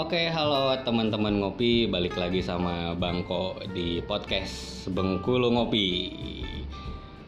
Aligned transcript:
Oke, 0.00 0.32
halo 0.32 0.72
teman-teman 0.80 1.44
ngopi, 1.44 1.84
balik 1.84 2.16
lagi 2.16 2.40
sama 2.40 2.96
Bangko 2.96 3.60
di 3.76 4.00
podcast 4.00 4.88
Bengkulu 4.88 5.52
Ngopi. 5.52 6.08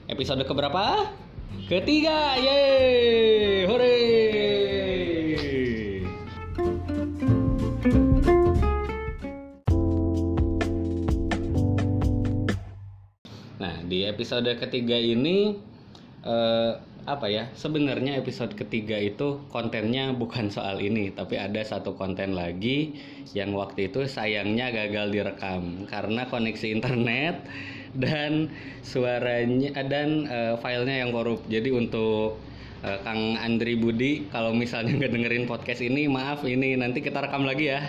Episode 0.08 0.40
keberapa? 0.48 1.04
Ketiga, 1.68 2.32
yeay, 2.40 3.68
hore! 3.68 4.00
Nah, 13.60 13.84
di 13.84 14.08
episode 14.08 14.48
ketiga 14.56 14.96
ini 14.96 15.60
eh, 16.24 16.72
apa 17.02 17.26
ya? 17.26 17.50
Sebenarnya 17.58 18.18
episode 18.18 18.54
ketiga 18.54 18.94
itu 18.94 19.42
kontennya 19.50 20.14
bukan 20.14 20.48
soal 20.54 20.78
ini, 20.78 21.10
tapi 21.10 21.34
ada 21.34 21.58
satu 21.66 21.98
konten 21.98 22.38
lagi 22.38 22.94
yang 23.34 23.50
waktu 23.58 23.90
itu 23.90 24.06
sayangnya 24.06 24.70
gagal 24.70 25.10
direkam 25.10 25.88
karena 25.90 26.30
koneksi 26.30 26.66
internet 26.70 27.42
dan 27.98 28.48
suaranya 28.86 29.82
dan 29.84 30.30
eh, 30.30 30.54
filenya 30.62 31.06
yang 31.06 31.10
korup. 31.10 31.42
Jadi 31.50 31.74
untuk 31.74 32.38
eh, 32.86 32.98
Kang 33.02 33.34
Andri 33.34 33.74
Budi 33.74 34.30
kalau 34.30 34.54
misalnya 34.54 34.94
nggak 35.02 35.12
dengerin 35.12 35.44
podcast 35.50 35.82
ini, 35.82 36.06
maaf 36.06 36.46
ini 36.46 36.78
nanti 36.78 37.02
kita 37.02 37.18
rekam 37.18 37.42
lagi 37.42 37.74
ya. 37.74 37.82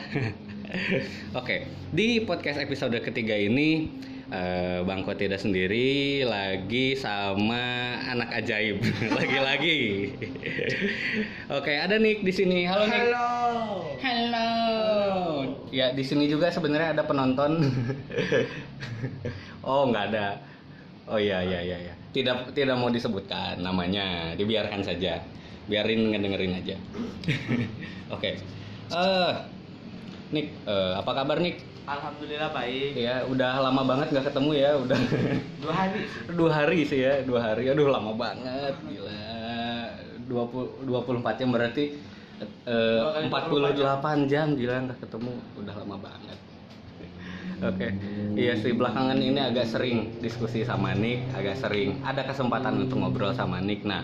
Oke, 1.39 1.69
di 1.93 2.17
podcast 2.25 2.57
episode 2.57 2.97
ketiga 3.05 3.37
ini 3.37 3.93
eh, 4.33 4.79
Bangko 4.81 5.13
tidak 5.13 5.37
sendiri 5.37 6.25
lagi 6.25 6.97
sama 6.97 7.95
anak 8.09 8.33
ajaib 8.41 8.81
lagi-lagi. 9.17 10.11
Oke, 11.57 11.73
ada 11.77 12.01
Nick 12.01 12.25
di 12.25 12.33
sini. 12.33 12.65
Halo 12.65 12.89
Nick. 12.89 13.13
Halo. 13.13 13.29
Halo. 14.01 14.49
Ya, 15.69 15.93
di 15.93 16.01
sini 16.01 16.25
juga 16.25 16.49
sebenarnya 16.49 16.97
ada 16.97 17.03
penonton. 17.05 17.61
oh, 19.67 19.85
nggak 19.89 20.05
ada. 20.13 20.41
Oh 21.05 21.19
iya 21.19 21.43
iya 21.45 21.59
iya 21.61 21.77
iya. 21.89 21.93
Tidak 22.13 22.55
tidak 22.55 22.77
mau 22.79 22.89
disebutkan 22.89 23.61
namanya, 23.61 24.33
dibiarkan 24.37 24.81
saja. 24.81 25.21
Biarin 25.69 26.11
ngedengerin 26.11 26.59
aja. 26.59 26.75
Oke. 28.11 28.37
Eh 28.93 29.33
Nick, 30.33 30.49
eh, 30.65 30.93
apa 30.97 31.11
kabar 31.13 31.37
Nick? 31.37 31.72
Alhamdulillah 31.83 32.51
baik. 32.55 32.91
Ya, 32.95 33.27
udah 33.27 33.59
lama 33.59 33.83
banget 33.83 34.07
nggak 34.15 34.25
ketemu 34.31 34.51
ya, 34.55 34.71
udah 34.79 34.99
Dua 35.59 35.73
hari. 35.75 35.99
dua 36.31 36.51
hari 36.51 36.79
sih 36.87 36.99
ya, 37.03 37.13
dua 37.27 37.39
hari. 37.43 37.67
Aduh 37.67 37.91
lama 37.91 38.15
banget, 38.15 38.75
gila. 38.87 39.35
20 40.23 40.87
24 40.87 41.39
jam 41.43 41.49
berarti 41.51 41.99
eh, 42.39 42.99
Dua 43.03 43.11
kali 43.11 43.27
48 43.75 44.31
jam 44.31 44.47
gila 44.55 44.75
nggak 44.87 44.99
ketemu, 45.03 45.33
udah 45.59 45.75
lama 45.83 45.97
banget. 45.99 46.37
Oke, 47.63 47.87
iya 48.35 48.59
sih 48.59 48.75
belakangan 48.75 49.15
ini 49.19 49.39
agak 49.39 49.67
sering 49.67 50.19
diskusi 50.19 50.67
sama 50.67 50.91
Nick, 50.95 51.31
agak 51.31 51.59
sering 51.59 51.99
ada 52.03 52.27
kesempatan 52.27 52.87
untuk 52.87 52.99
ngobrol 52.99 53.31
sama 53.31 53.63
Nick. 53.63 53.87
Nah, 53.87 54.03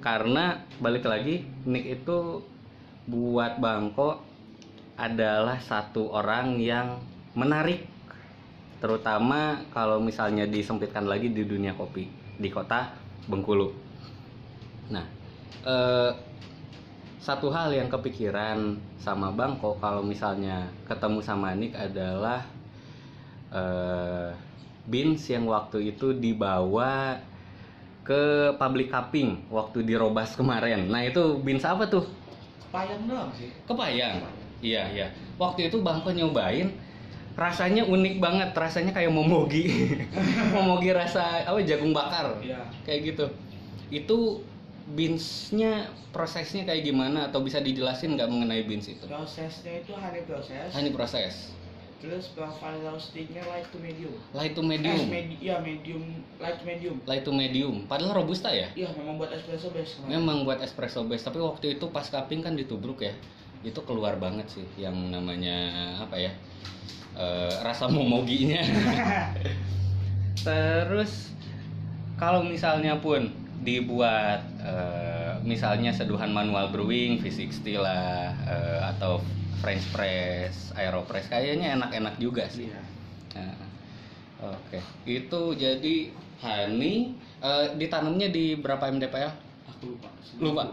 karena 0.00 0.64
balik 0.80 1.04
lagi 1.04 1.44
Nick 1.68 2.00
itu 2.00 2.40
buat 3.04 3.60
Bangko 3.60 4.24
adalah 5.00 5.56
satu 5.64 6.12
orang 6.12 6.60
yang 6.60 7.00
menarik 7.32 7.88
terutama 8.80 9.64
kalau 9.72 10.00
misalnya 10.00 10.44
disempitkan 10.44 11.08
lagi 11.08 11.32
di 11.32 11.44
dunia 11.44 11.72
kopi 11.76 12.08
di 12.40 12.48
kota 12.48 12.92
Bengkulu. 13.28 13.68
Nah, 14.88 15.04
eh, 15.64 16.10
satu 17.20 17.52
hal 17.52 17.76
yang 17.76 17.92
kepikiran 17.92 18.80
sama 18.96 19.28
Bangko 19.28 19.76
kalau 19.76 20.00
misalnya 20.00 20.72
ketemu 20.88 21.20
sama 21.20 21.52
Nick 21.52 21.76
adalah 21.76 22.48
eh, 23.52 24.32
Bins 24.88 25.28
yang 25.28 25.44
waktu 25.44 25.92
itu 25.94 26.16
dibawa 26.16 27.20
ke 28.00 28.56
public 28.56 28.88
cupping 28.88 29.44
waktu 29.52 29.84
di 29.84 29.94
Robas 29.94 30.32
kemarin. 30.34 30.88
Nah 30.88 31.04
itu 31.04 31.36
Bins 31.44 31.62
apa 31.62 31.84
tuh? 31.86 32.08
Payang 32.72 33.04
doang 33.04 33.30
sih. 33.36 33.52
Kepayang. 33.68 34.39
Iya, 34.60 34.82
iya. 34.92 35.06
Waktu 35.36 35.72
itu 35.72 35.80
Bangko 35.80 36.12
nyobain 36.12 36.72
rasanya 37.34 37.88
unik 37.88 38.20
banget, 38.20 38.50
rasanya 38.52 38.92
kayak 38.92 39.08
momogi. 39.08 39.96
momogi 40.56 40.92
rasa 40.92 41.44
apa 41.48 41.56
jagung 41.64 41.96
bakar. 41.96 42.36
Iya. 42.44 42.68
Kayak 42.84 43.00
gitu. 43.14 43.26
Itu 43.88 44.18
beansnya 44.90 45.86
prosesnya 46.10 46.66
kayak 46.66 46.82
gimana 46.82 47.30
atau 47.30 47.40
bisa 47.40 47.62
dijelasin 47.62 48.18
nggak 48.18 48.28
mengenai 48.28 48.66
beans 48.66 48.90
itu? 48.90 49.04
Prosesnya 49.06 49.80
itu 49.80 49.92
honey 49.94 50.22
proses. 50.26 50.68
Hanya 50.74 50.90
proses. 50.92 51.34
Terus 52.00 52.32
profile 52.32 52.80
roastingnya 52.80 53.44
light 53.44 53.68
to 53.68 53.76
medium. 53.76 54.14
Light 54.32 54.56
to 54.56 54.64
Eh, 54.64 54.68
medium. 54.72 55.04
medi 55.06 55.36
ya 55.38 55.60
medium, 55.60 56.02
light 56.40 56.56
to 56.56 56.64
medium. 56.64 56.96
Light 57.04 57.22
to 57.22 57.32
medium. 57.32 57.74
Padahal 57.84 58.16
robusta 58.16 58.48
ya? 58.48 58.72
Iya, 58.72 58.88
memang 58.96 59.20
buat 59.20 59.28
espresso 59.30 59.68
base. 59.68 60.00
Memang 60.08 60.48
buat 60.48 60.58
espresso 60.64 61.04
base, 61.04 61.22
tapi 61.22 61.38
waktu 61.38 61.76
itu 61.76 61.84
pas 61.92 62.08
cupping 62.08 62.40
kan 62.40 62.56
ditubruk 62.56 63.04
ya. 63.04 63.12
Itu 63.60 63.84
keluar 63.84 64.16
banget 64.16 64.46
sih 64.48 64.66
yang 64.80 64.96
namanya 65.12 65.56
apa 66.00 66.16
ya? 66.16 66.32
eh, 67.16 67.52
rasa 67.62 67.90
momoginya. 67.90 68.62
Terus 70.46 71.34
kalau 72.16 72.44
misalnya 72.44 72.96
pun 73.00 73.28
dibuat 73.60 74.40
eh, 74.62 75.36
misalnya 75.44 75.92
seduhan 75.92 76.32
manual 76.32 76.72
brewing 76.72 77.20
V60 77.20 77.80
lah 77.80 78.32
eh, 78.48 78.80
atau 78.96 79.20
French 79.60 79.84
press, 79.92 80.72
aeropress 80.72 81.28
kayaknya 81.28 81.76
enak-enak 81.76 82.14
juga 82.16 82.48
sih. 82.48 82.72
Iya. 82.72 82.80
Nah, 83.36 83.68
Oke, 84.40 84.80
itu 85.04 85.40
jadi 85.52 86.08
honey 86.40 87.12
eh, 87.44 87.66
ditanamnya 87.76 88.32
di 88.32 88.56
berapa 88.56 88.88
mdpl? 88.88 89.28
Aku 89.68 89.92
lupa. 89.92 90.08
Lupa. 90.40 90.64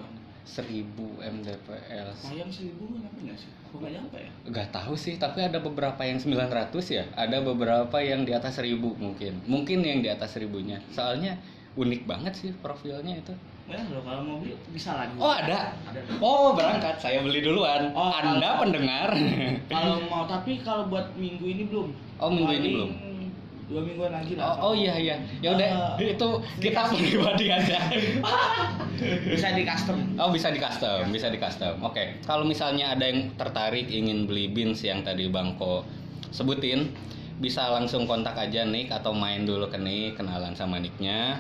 1000 0.48 0.96
mdpl. 1.20 2.08
Payang 2.16 2.48
seribu 2.48 2.88
kenapa 2.88 3.18
nggak 3.20 3.38
sih? 3.38 3.52
Nggak 3.68 3.92
nyampe 4.00 4.18
ya. 4.18 4.32
Gak 4.48 4.68
tahu 4.72 4.94
sih, 4.96 5.20
tapi 5.20 5.44
ada 5.44 5.60
beberapa 5.60 6.00
yang 6.02 6.18
900 6.18 6.72
ya. 6.88 7.04
Ada 7.14 7.44
beberapa 7.44 7.98
yang 8.00 8.24
di 8.24 8.32
atas 8.32 8.58
1000 8.58 8.80
mungkin. 8.96 9.44
Mungkin 9.44 9.84
yang 9.84 10.00
di 10.00 10.08
atas 10.08 10.40
1000-nya. 10.40 10.80
Soalnya 10.90 11.36
unik 11.76 12.08
banget 12.08 12.34
sih 12.34 12.50
profilnya 12.58 13.20
itu. 13.20 13.36
Ya, 13.68 13.84
loh, 13.92 14.00
kalau 14.00 14.24
mau 14.24 14.38
beli 14.40 14.56
bisa 14.72 14.96
lagi. 14.96 15.12
Oh, 15.20 15.28
ada. 15.28 15.76
Ada. 15.92 16.00
Oh, 16.24 16.56
berangkat. 16.56 17.04
Saya 17.04 17.20
beli 17.20 17.44
duluan. 17.44 17.92
Oh, 17.92 18.16
Anda 18.16 18.56
kalau- 18.56 18.60
pendengar. 18.64 19.12
Kalau 19.76 20.00
mau, 20.08 20.24
tapi 20.24 20.64
kalau 20.64 20.88
buat 20.88 21.12
minggu 21.20 21.44
ini 21.44 21.68
belum. 21.68 21.92
Oh, 22.18 22.32
minggu 22.32 22.48
ini 22.56 22.60
Paling 22.64 22.74
belum. 22.80 22.92
Dua 23.68 23.84
mingguan 23.84 24.16
lagi 24.16 24.40
lah. 24.40 24.56
Oh, 24.64 24.72
oh 24.72 24.74
iya 24.74 24.96
iya. 24.96 25.16
Ya 25.44 25.52
udah, 25.52 26.00
Eh, 26.00 26.16
itu 26.16 26.28
kita 26.64 26.88
pribadi 26.88 27.52
aja. 27.52 27.92
Bisa 29.28 29.52
di 29.52 29.68
custom. 29.68 30.00
Oh 30.16 30.32
bisa 30.32 30.48
di 30.50 30.58
custom, 30.58 31.12
bisa 31.12 31.28
di 31.28 31.38
custom. 31.38 31.78
Oke, 31.84 32.18
kalau 32.26 32.48
misalnya 32.48 32.96
ada 32.96 33.06
yang 33.06 33.30
tertarik 33.38 33.92
ingin 33.92 34.26
beli 34.26 34.50
beans 34.50 34.82
yang 34.82 35.06
tadi 35.06 35.30
Bangko 35.30 35.86
sebutin, 36.34 36.96
bisa 37.38 37.70
langsung 37.70 38.10
kontak 38.10 38.34
aja 38.34 38.66
Nick 38.66 38.90
atau 38.90 39.14
main 39.14 39.46
dulu 39.46 39.70
ke 39.70 39.78
Nick, 39.78 40.18
kenalan 40.18 40.58
sama 40.58 40.82
Nicknya. 40.82 41.38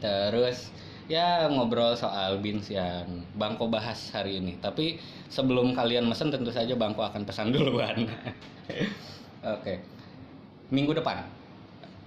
Terus 0.00 0.72
ya 1.10 1.50
ngobrol 1.52 1.92
soal 1.98 2.40
beans 2.40 2.72
yang 2.72 3.26
Bangko 3.36 3.68
bahas 3.68 4.08
hari 4.14 4.40
ini. 4.40 4.56
Tapi 4.62 4.96
sebelum 5.28 5.76
kalian 5.76 6.08
mesen 6.08 6.32
tentu 6.32 6.48
saja 6.48 6.72
Bangko 6.78 7.04
akan 7.04 7.28
pesan 7.28 7.52
duluan. 7.52 8.08
Oke, 9.58 9.84
minggu 10.72 10.96
depan. 10.96 11.39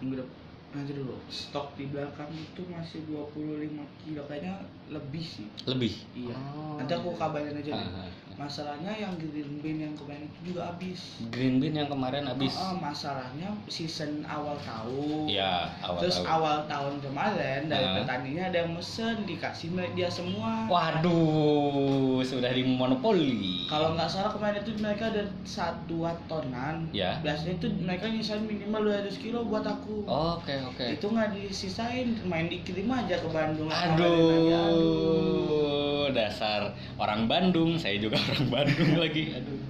Minggu 0.03 0.19
depan 0.19 0.42
nanti 0.73 0.91
dulu 0.91 1.13
stok 1.28 1.73
di 1.73 1.85
belakang 1.85 2.29
itu 2.31 2.66
masih 2.66 3.06
25 3.06 3.69
kilo 4.02 4.22
kayaknya 4.25 4.58
lebih 4.90 5.22
sih 5.22 5.46
Lebih. 5.64 5.93
iya 6.14 6.34
Oh. 6.34 6.75
nanti 6.75 6.91
aku 6.91 7.14
kabarin 7.14 7.53
aja 7.53 7.61
deh 7.64 7.73
Ah, 7.73 8.02
ah. 8.02 8.09
masalahnya 8.35 8.90
yang 8.91 9.14
green 9.16 9.61
bean 9.61 9.78
yang 9.79 9.93
kemarin 9.93 10.25
itu 10.25 10.49
juga 10.49 10.67
habis 10.67 11.22
Green 11.29 11.58
bean 11.58 11.73
yang 11.75 11.85
kemarin 11.85 12.25
habis. 12.25 12.49
Oh, 12.55 12.73
oh, 12.73 12.75
masalahnya 12.75 13.53
season 13.67 14.25
awal 14.25 14.58
tahun 14.59 15.29
Ya, 15.29 15.70
awal 15.79 16.02
terus 16.02 16.17
tahun. 16.17 16.34
awal 16.34 16.58
tahun 16.66 16.93
kemarin 16.99 17.61
dari 17.67 17.85
Ah. 17.85 17.93
petaninya 17.96 18.43
ada 18.49 18.58
yang 18.59 18.73
mesen 18.73 19.16
dikasih 19.23 19.70
milik 19.70 19.93
dia 19.93 20.09
semua 20.09 20.66
Waduh, 20.67 22.22
sudah 22.23 22.49
dimonopoli. 22.49 23.66
kalau 23.67 23.93
nggak 23.93 24.09
salah 24.09 24.31
kemarin 24.31 24.59
itu 24.59 24.73
mereka 24.78 25.08
ada 25.08 25.23
satu 25.43 26.02
tonan 26.25 26.90
Ya. 26.90 27.17
biasanya 27.20 27.53
itu 27.55 27.67
mereka 27.78 28.05
nyisain 28.08 28.41
minimal 28.41 28.81
200 28.84 29.14
kilo 29.16 29.46
buat 29.46 29.64
aku 29.64 30.05
Oke, 30.05 30.58
oke. 30.65 30.85
itu 30.93 31.05
nggak 31.05 31.29
disisain 31.33 32.07
main 32.23 32.47
dikirim 32.47 32.87
aja 32.87 33.17
ke 33.17 33.27
Bandung 33.27 33.67
aja, 33.67 33.93
Aduh, 33.93 36.07
dasar 36.09 36.73
orang 36.95 37.25
Bandung. 37.25 37.75
Saya 37.75 37.97
juga 37.97 38.17
orang 38.27 38.45
Bandung 38.49 38.91
lagi. 38.97 39.33
Aduh. 39.33 39.61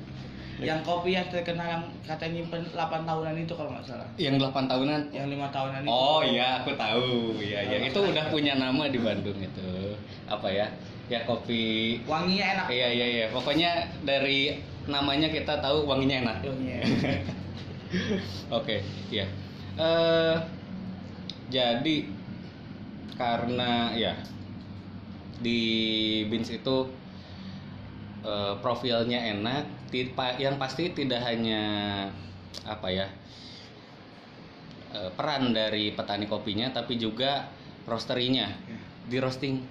yang 0.63 0.79
kopi 0.79 1.11
yang 1.11 1.27
terkenal 1.27 1.67
yang 1.67 1.83
katanya 2.07 2.39
nyimpen 2.39 2.63
8 2.71 3.03
tahunan 3.03 3.35
itu 3.35 3.51
kalau 3.51 3.75
nggak 3.75 3.83
salah 3.83 4.07
Yang 4.15 4.47
8 4.47 4.63
tahunan. 4.63 5.01
yang 5.11 5.27
lima 5.27 5.51
tahunan 5.51 5.83
itu 5.83 5.91
Oh 5.91 6.23
iya, 6.23 6.63
aku 6.63 6.71
tahu. 6.79 7.35
Iya, 7.35 7.59
iya. 7.67 7.77
Oh, 7.83 7.87
Itu 7.91 7.99
udah 8.07 8.31
punya 8.31 8.55
nama 8.55 8.87
di 8.87 8.95
Bandung 8.95 9.35
itu. 9.35 9.91
Apa 10.23 10.47
ya? 10.47 10.71
Ya 11.11 11.19
kopi 11.27 11.99
wanginya 12.07 12.45
enak 12.55 12.65
Iya 12.71 12.87
iya 12.95 13.07
iya. 13.11 13.25
Pokoknya 13.27 13.91
dari 14.07 14.55
namanya 14.87 15.27
kita 15.27 15.59
tahu 15.59 15.83
wanginya 15.83 16.23
enak. 16.23 16.37
Oke, 18.55 18.79
iya. 19.11 19.27
Eh 19.75 20.35
jadi 21.53 22.09
karena 23.13 23.93
ya 23.93 24.17
di 25.37 25.61
Beans 26.25 26.49
itu 26.49 26.89
eh, 28.25 28.53
profilnya 28.57 29.21
enak, 29.37 29.93
yang 30.41 30.57
pasti 30.57 30.89
tidak 30.97 31.21
hanya 31.21 31.61
apa 32.65 32.87
ya 32.89 33.07
eh, 34.97 35.09
peran 35.13 35.53
dari 35.53 35.93
petani 35.93 36.25
kopinya, 36.25 36.73
tapi 36.73 36.97
juga 36.97 37.45
roasterinya 37.85 38.49
Ya. 38.49 38.79
di 39.05 39.17
roasting 39.21 39.61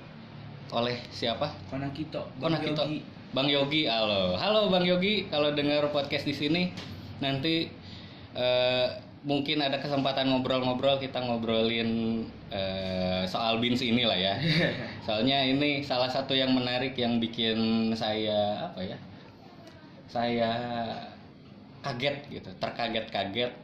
oleh 0.71 1.03
siapa? 1.11 1.51
Konakito. 1.67 2.31
Konakito. 2.39 2.87
Yogi. 2.87 3.01
Bang 3.33 3.49
Yogi, 3.49 3.89
halo. 3.89 4.37
Halo 4.37 4.69
Bang 4.69 4.85
Yogi, 4.85 5.27
kalau 5.33 5.57
dengar 5.57 5.89
podcast 5.89 6.29
di 6.29 6.37
sini 6.37 6.63
nanti 7.19 7.73
eh, 8.37 8.89
mungkin 9.23 9.63
ada 9.63 9.79
kesempatan 9.79 10.35
ngobrol-ngobrol 10.35 10.99
kita 10.99 11.23
ngobrolin 11.23 12.23
eh, 12.51 13.23
soal 13.31 13.63
beans 13.63 13.79
ini 13.79 14.03
lah 14.03 14.19
ya. 14.19 14.35
Soalnya 15.07 15.47
ini 15.47 15.83
salah 15.83 16.11
satu 16.11 16.35
yang 16.35 16.51
menarik 16.51 16.99
yang 16.99 17.23
bikin 17.23 17.91
saya 17.95 18.67
apa 18.67 18.83
ya? 18.83 18.99
Saya 20.11 20.51
kaget 21.83 22.17
gitu, 22.31 22.51
terkaget-kaget 22.59 23.55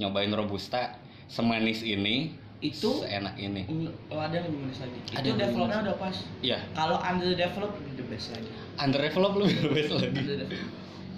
nyobain 0.00 0.32
robusta 0.32 0.96
semanis 1.28 1.84
ini, 1.84 2.32
Itu 2.62 3.02
seenak 3.02 3.34
ini. 3.36 3.66
oh, 4.06 4.22
ada 4.22 4.38
lebih 4.38 4.54
manis 4.56 4.78
lagi. 4.80 4.98
Ada 5.12 5.18
itu 5.18 5.34
lebih 5.34 5.42
developnya 5.50 5.78
udah 5.82 5.96
pas. 5.98 6.16
Iya, 6.40 6.58
Kalau 6.72 6.96
under 7.02 7.34
develop 7.34 7.72
the 7.98 8.04
best 8.06 8.26
lagi. 8.32 8.50
under 8.78 9.00
develop 9.02 9.32
lebih 9.34 9.58
best 9.74 9.90
lagi. 9.98 10.22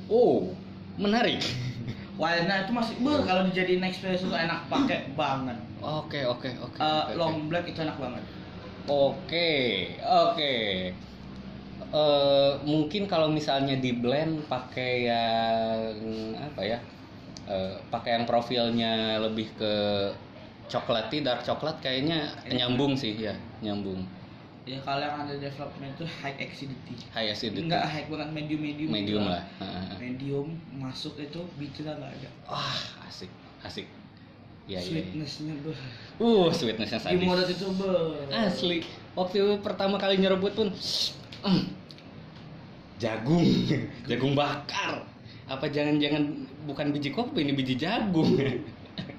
Oh, 0.08 0.52
menarik. 0.96 1.40
Wildnya 2.14 2.62
itu 2.62 2.72
masih 2.72 2.94
ber 3.02 3.26
kalau 3.26 3.42
dijadiin 3.50 3.82
espresso 3.90 4.30
tuh 4.30 4.38
enak 4.38 4.70
pakai 4.70 5.10
banget. 5.18 5.58
Oke, 5.82 6.22
oke, 6.22 6.46
oke. 6.62 6.78
Eh, 6.78 7.02
oke. 7.10 7.18
long 7.18 7.50
black 7.50 7.66
itu 7.66 7.82
enak 7.82 7.98
banget. 7.98 8.22
Oke, 8.86 9.50
oke. 10.06 10.54
Eh, 11.94 12.52
mungkin 12.66 13.10
kalau 13.10 13.30
misalnya 13.30 13.74
di 13.78 13.90
blend 13.98 14.46
pakai 14.46 15.10
yang 15.10 15.94
apa 16.38 16.62
ya? 16.62 16.78
eh, 17.44 17.76
pakai 17.92 18.16
yang 18.20 18.24
profilnya 18.24 19.20
lebih 19.20 19.52
ke 19.58 19.74
coklati, 20.70 21.20
dark 21.20 21.44
coklat 21.44 21.76
kayaknya 21.84 22.32
nyambung 22.48 22.96
sih 22.96 23.12
ya, 23.20 23.36
nyambung. 23.60 24.00
Ya 24.64 24.80
kalau 24.80 25.04
yang 25.04 25.20
under 25.20 25.36
development 25.36 25.92
itu 25.92 26.08
high 26.24 26.36
acidity. 26.40 26.96
High 27.12 27.28
acidity. 27.36 27.68
Enggak 27.68 27.84
high 27.84 28.08
banget 28.08 28.28
medium 28.32 28.60
medium. 28.64 28.88
medium 28.88 29.24
lah. 29.28 29.44
Medium 30.00 30.56
masuk 30.80 31.20
itu 31.20 31.44
bicara 31.60 32.00
nggak 32.00 32.12
ada. 32.16 32.30
Wah, 32.48 33.04
asik, 33.04 33.28
asik. 33.60 33.84
Ya, 34.64 34.80
ya, 34.80 34.80
ya. 34.80 34.88
Sweetnessnya 34.88 35.54
ber. 35.60 35.76
Uh, 36.16 36.48
sweetnessnya 36.48 36.96
Di 36.96 37.04
sadis. 37.04 37.28
mulut 37.28 37.48
itu 37.52 37.66
ber. 37.76 38.24
Asli. 38.32 38.78
Waktu 39.12 39.60
pertama 39.60 40.00
kali 40.00 40.16
nyerobot 40.16 40.56
pun 40.56 40.72
mm, 41.44 41.64
jagung, 42.96 43.44
jagung 44.08 44.32
bakar. 44.32 45.04
Apa 45.44 45.68
jangan-jangan 45.68 46.48
bukan 46.64 46.88
biji 46.88 47.12
kopi 47.12 47.44
ini 47.44 47.52
biji 47.52 47.76
jagung. 47.76 48.40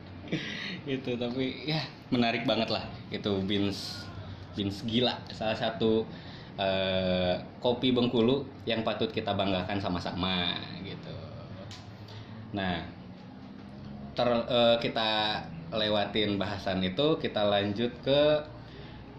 gitu, 0.89 1.11
tapi 1.21 1.69
ya 1.69 1.85
menarik 2.09 2.49
banget 2.49 2.73
lah. 2.73 2.89
Itu 3.13 3.45
beans 3.45 4.09
beans 4.55 4.81
gila, 4.87 5.13
salah 5.29 5.53
satu 5.53 6.07
eh, 6.55 7.35
kopi 7.59 7.91
Bengkulu 7.91 8.47
yang 8.63 8.81
patut 8.87 9.11
kita 9.11 9.35
banggakan 9.35 9.77
sama-sama 9.77 10.55
gitu. 10.81 11.15
Nah, 12.55 12.79
ter, 14.15 14.27
eh, 14.31 14.77
kita 14.79 15.43
lewatin 15.75 16.39
bahasan 16.39 16.79
itu, 16.81 17.19
kita 17.19 17.43
lanjut 17.43 17.91
ke 17.99 18.21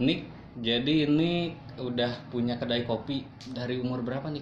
Nick. 0.00 0.32
Jadi 0.56 1.04
ini 1.04 1.52
udah 1.76 2.32
punya 2.32 2.56
kedai 2.56 2.88
kopi 2.88 3.28
dari 3.52 3.76
umur 3.76 4.00
berapa 4.00 4.32
nih? 4.32 4.40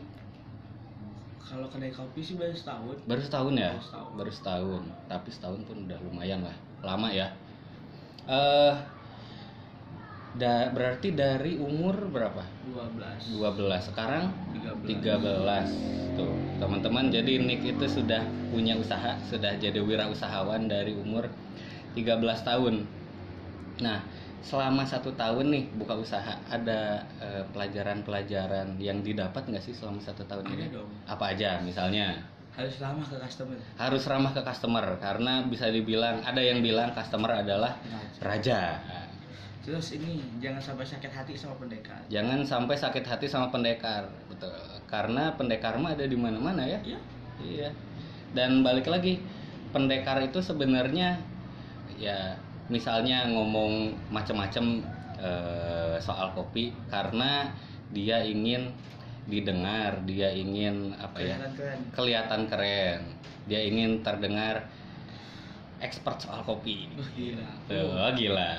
Kalau 1.43 1.67
kedai 1.67 1.91
kopi 1.91 2.23
sih 2.23 2.39
baru 2.39 2.55
setahun. 2.55 2.97
Baru 3.11 3.19
setahun 3.19 3.55
ya? 3.59 3.75
Baru 3.75 3.83
setahun. 3.83 4.11
Baru 4.15 4.33
setahun. 4.33 4.83
Tapi 5.11 5.29
setahun 5.35 5.61
pun 5.67 5.77
udah 5.91 5.99
lumayan 6.07 6.47
lah, 6.47 6.55
lama 6.87 7.11
ya. 7.11 7.35
Eh, 8.31 8.75
da- 10.35 10.71
berarti 10.71 11.15
dari 11.15 11.57
umur 11.57 12.11
berapa? 12.11 12.43
12 12.67 13.39
12 13.39 13.91
sekarang 13.91 14.25
13 14.83 15.03
13 15.03 16.19
tuh 16.19 16.31
teman-teman 16.59 17.11
jadi 17.11 17.43
Nick 17.43 17.63
itu 17.67 17.87
sudah 17.87 18.23
punya 18.51 18.79
usaha 18.79 19.19
sudah 19.27 19.59
jadi 19.59 19.79
wirausahawan 19.83 20.67
dari 20.67 20.95
umur 20.95 21.27
13 21.95 22.19
tahun. 22.43 22.87
Nah 23.83 24.03
selama 24.45 24.85
satu 24.85 25.09
tahun 25.17 25.49
nih 25.51 25.65
buka 25.75 25.97
usaha 25.97 26.37
ada 26.47 27.01
eh, 27.19 27.43
pelajaran-pelajaran 27.51 28.77
yang 28.77 29.01
didapat 29.01 29.41
nggak 29.49 29.63
sih 29.65 29.73
selama 29.73 29.99
satu 29.99 30.21
tahun 30.29 30.45
Ada 30.45 30.55
ini 30.55 30.67
dong. 30.69 30.91
apa 31.09 31.25
aja 31.33 31.59
misalnya? 31.65 32.21
Harus 32.55 32.79
ramah 32.79 33.03
ke 33.03 33.19
customer. 33.19 33.57
Harus 33.75 34.03
ramah 34.07 34.31
ke 34.31 34.43
customer 34.47 34.85
karena 35.03 35.43
bisa 35.43 35.67
dibilang 35.75 36.23
ada 36.23 36.39
yang 36.39 36.63
bilang 36.63 36.95
customer 36.95 37.43
adalah 37.43 37.75
raja 38.23 38.79
terus 39.65 39.97
ini 39.97 40.21
jangan 40.45 40.61
sampai 40.61 40.85
sakit 40.85 41.13
hati 41.13 41.33
sama 41.35 41.57
pendekar 41.57 42.01
jangan 42.13 42.41
sampai 42.45 42.77
sakit 42.77 43.05
hati 43.05 43.27
sama 43.27 43.49
pendekar 43.49 44.07
betul 44.29 44.53
karena 44.87 45.33
pendekar 45.35 45.81
mah 45.81 45.97
ada 45.97 46.05
di 46.05 46.15
mana-mana 46.15 46.69
ya 46.69 46.81
ya 46.85 47.01
Iya. 47.43 47.71
Dan 48.35 48.63
balik 48.63 48.87
lagi, 48.87 49.19
pendekar 49.75 50.23
itu 50.23 50.39
sebenarnya 50.43 51.19
ya 51.99 52.39
misalnya 52.67 53.31
ngomong 53.31 53.95
macam-macam 54.11 54.83
eh, 55.19 55.97
soal 56.03 56.35
kopi 56.35 56.75
karena 56.91 57.51
dia 57.95 58.23
ingin 58.27 58.75
didengar, 59.25 60.05
dia 60.05 60.29
ingin 60.35 60.93
apa 61.01 61.17
ya? 61.23 61.37
kelihatan 61.39 61.53
keren 61.57 61.81
kelihatan 61.95 62.43
keren. 62.51 63.01
Dia 63.45 63.61
ingin 63.65 64.01
terdengar 64.01 64.69
expert 65.81 66.17
soal 66.21 66.41
kopi. 66.45 66.91
Wah, 66.97 67.09
gila 67.13 67.49
Tuh, 67.69 68.09
gila. 68.17 68.53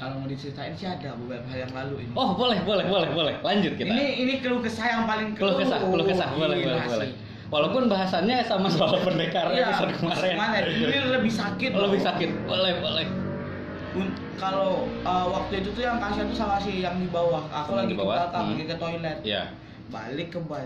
Kalau 0.00 0.16
mau 0.16 0.28
diceritain 0.32 0.72
sih 0.72 0.88
ada 0.88 1.12
beberapa 1.12 1.44
hal 1.52 1.68
yang 1.68 1.74
lalu 1.76 2.08
ini 2.08 2.12
Oh, 2.16 2.32
boleh, 2.32 2.56
boleh, 2.64 2.88
boleh, 2.88 3.08
boleh. 3.12 3.34
Lanjut 3.44 3.76
kita. 3.76 3.92
ini 3.92 4.24
ini 4.24 4.32
keluh 4.40 4.64
kesah 4.64 4.86
yang 4.88 5.02
paling 5.04 5.36
Keluh 5.36 5.60
kesah, 5.60 5.76
keluh 5.84 6.06
kesah, 6.08 6.28
boleh, 6.32 6.56
Gila 6.56 6.72
boleh, 6.72 6.80
sih. 6.80 6.88
boleh. 6.88 7.08
Walaupun 7.52 7.82
bahasannya 7.92 8.40
sama 8.48 8.72
soal 8.72 8.96
pendekar 9.04 9.52
Iya, 9.52 9.68
episode 9.68 9.92
kemarin. 10.00 10.34
ini 10.72 10.96
lebih 11.12 11.28
sakit 11.28 11.70
loh. 11.76 11.92
Lebih 11.92 12.00
sakit. 12.00 12.30
Boleh, 12.48 12.72
boleh. 12.80 13.06
Kalau 14.38 14.86
uh, 15.02 15.26
waktu 15.28 15.60
itu 15.60 15.68
tuh 15.74 15.82
yang 15.84 15.98
kasihan 16.00 16.30
tuh 16.30 16.38
sama 16.38 16.56
si 16.62 16.80
yang 16.80 16.96
di 16.96 17.10
bawah 17.10 17.44
aku 17.50 17.76
lagi 17.76 17.92
di 17.92 17.98
ke 17.98 18.00
bawah, 18.00 18.16
belakang 18.24 18.40
hmm. 18.40 18.52
lagi 18.54 18.64
ke 18.64 18.76
toilet 18.80 19.18
Ya. 19.26 19.42
balik 19.90 20.28
ke 20.32 20.40
bar 20.46 20.64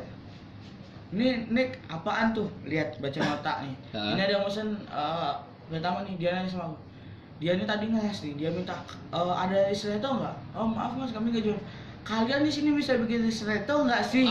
ini 1.10 1.48
Nick 1.48 1.80
apaan 1.88 2.36
tuh 2.36 2.52
lihat 2.68 3.00
baca 3.00 3.18
nota 3.18 3.52
nih 3.64 3.74
ini 4.12 4.20
ada 4.20 4.32
yang 4.38 4.44
pesen 4.44 4.76
uh, 4.92 5.40
pertama 5.72 6.04
nih 6.04 6.14
dia 6.20 6.36
nanya 6.36 6.46
sama 6.46 6.70
aku 6.70 6.76
dia 7.42 7.58
ini 7.58 7.64
tadi 7.66 7.90
ngeles 7.90 8.18
nih 8.22 8.34
dia 8.38 8.50
minta 8.54 8.78
uh, 9.10 9.34
ada 9.34 9.66
ristretto 9.66 10.06
nggak 10.06 10.36
oh 10.54 10.70
maaf 10.70 10.94
mas 10.94 11.10
kami 11.10 11.34
nggak 11.34 11.44
jual 11.50 11.58
kalian 12.04 12.44
di 12.44 12.52
sini 12.52 12.70
bisa 12.76 12.94
bikin 13.00 13.24
ristretto 13.24 13.80
nggak 13.84 14.04
sih 14.04 14.28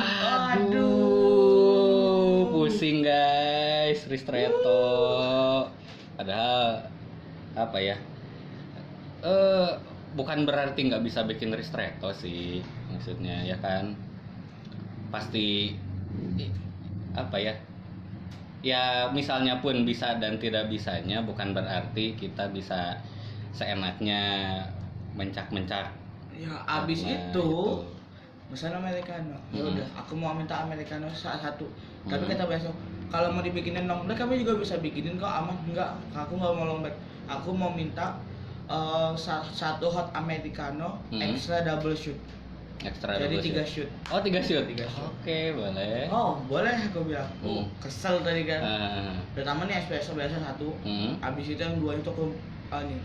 Aduh, 0.53 2.45
pusing 2.53 3.01
guys, 3.01 4.05
ristretto. 4.05 4.85
Padahal 6.13 6.85
apa 7.57 7.77
ya? 7.81 7.97
Eh, 9.25 9.71
bukan 10.13 10.45
berarti 10.45 10.85
nggak 10.85 11.01
bisa 11.01 11.25
bikin 11.25 11.49
ristretto 11.49 12.13
sih, 12.13 12.61
maksudnya 12.93 13.41
ya 13.41 13.57
kan? 13.57 13.97
Pasti 15.09 15.73
apa 17.17 17.41
ya? 17.41 17.57
Ya 18.63 19.11
misalnya 19.11 19.59
pun 19.59 19.83
bisa 19.83 20.15
dan 20.23 20.39
tidak 20.39 20.71
bisanya 20.71 21.19
bukan 21.19 21.51
berarti 21.51 22.15
kita 22.15 22.47
bisa 22.49 22.95
seenaknya 23.51 24.55
mencak-mencak. 25.13 25.91
ya 26.33 26.49
abis 26.65 27.05
Nah, 27.05 27.13
itu 27.13 27.49
misalnya 28.49 28.81
americano 28.81 29.37
ya 29.53 29.61
Hmm. 29.61 29.69
udah 29.69 29.87
aku 29.93 30.17
mau 30.17 30.33
minta 30.33 30.65
americano 30.65 31.05
salah 31.13 31.37
satu 31.37 31.69
tapi 32.09 32.25
Hmm. 32.25 32.33
kata 32.33 32.49
besok 32.49 32.73
kalau 33.13 33.29
mau 33.29 33.45
dibikinin 33.45 33.85
long 33.85 34.09
black 34.09 34.17
kami 34.17 34.41
juga 34.41 34.57
bisa 34.57 34.81
bikinin 34.81 35.21
kok 35.21 35.29
aman 35.29 35.53
enggak 35.69 35.93
aku 36.09 36.33
nggak 36.33 36.53
mau 36.57 36.65
long 36.65 36.81
black 36.81 36.97
aku 37.29 37.53
mau 37.53 37.69
minta 37.69 38.17
uh, 38.65 39.13
sa- 39.13 39.45
satu 39.45 39.85
hot 39.85 40.09
americano 40.17 40.97
Hmm. 41.13 41.21
extra 41.21 41.61
double 41.61 41.93
shoot 41.93 42.17
Ekstra 42.83 43.15
jadi 43.15 43.35
tiga 43.39 43.63
shoot. 43.63 43.87
shoot 43.87 44.11
Oh 44.11 44.19
tiga 44.19 44.39
shoot. 44.39 44.63
Tiga 44.65 44.83
shoot. 44.85 45.07
Oke 45.09 45.39
boleh. 45.51 46.05
oh 46.07 46.35
boleh 46.43 46.75
aku 46.83 46.99
bilang 47.05 47.27
Hmm. 47.39 47.63
kesel 47.77 48.19
tadi 48.19 48.43
kan 48.43 48.59
Ah, 48.59 49.15
pertama 49.31 49.63
nih 49.63 49.79
espresso 49.79 50.13
biasa 50.13 50.35
satu 50.37 50.75
hmm, 50.81 51.17
abis 51.19 51.45
itu 51.49 51.61
yang 51.61 51.75
dua 51.77 51.95
itu 51.95 52.07
aku 52.07 52.35
ah, 52.67 52.81
nih 52.81 52.99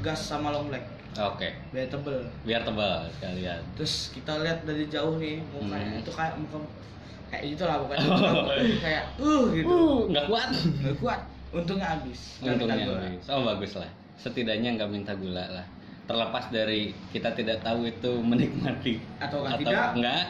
gas 0.00 0.20
sama 0.20 0.50
long 0.50 0.66
black 0.66 0.86
Oke. 1.16 1.48
biar 1.70 1.86
tebel 1.86 2.20
Biar 2.42 2.60
tebal 2.60 3.08
sekalian. 3.10 3.60
terus 3.72 4.12
kita 4.12 4.36
lihat 4.38 4.62
dari 4.62 4.86
jauh 4.86 5.16
nih 5.16 5.40
mukanya 5.48 5.90
Hmm. 5.90 6.00
itu 6.00 6.10
kayak 6.10 6.34
muka 6.36 6.58
kayak 7.26 7.42
gitulah 7.50 7.76
pokoknya 7.80 8.08
kayak 8.84 9.04
uh 9.16 9.44
gitu 9.50 9.66
Uh, 9.66 9.98
nggak 10.06 10.24
kuat. 10.26 10.48
nggak 10.54 10.96
kuat 10.96 11.20
untungnya 11.48 11.88
habis 11.90 12.20
minta 12.38 12.52
Untungnya 12.58 12.84
habis. 12.84 13.24
Oh 13.26 13.40
bagus 13.42 13.72
lah. 13.74 13.90
Setidaknya 14.14 14.76
nggak 14.76 14.88
minta 14.88 15.12
gula 15.12 15.44
lah. 15.50 15.66
Terlepas 16.06 16.44
dari 16.54 16.94
kita 17.10 17.34
tidak 17.34 17.66
tahu 17.66 17.86
itu 17.90 18.10
menikmati 18.30 19.02
Ataukah 19.18 19.58
atau 19.58 19.60
tidak? 19.60 19.90
enggak. 19.98 20.24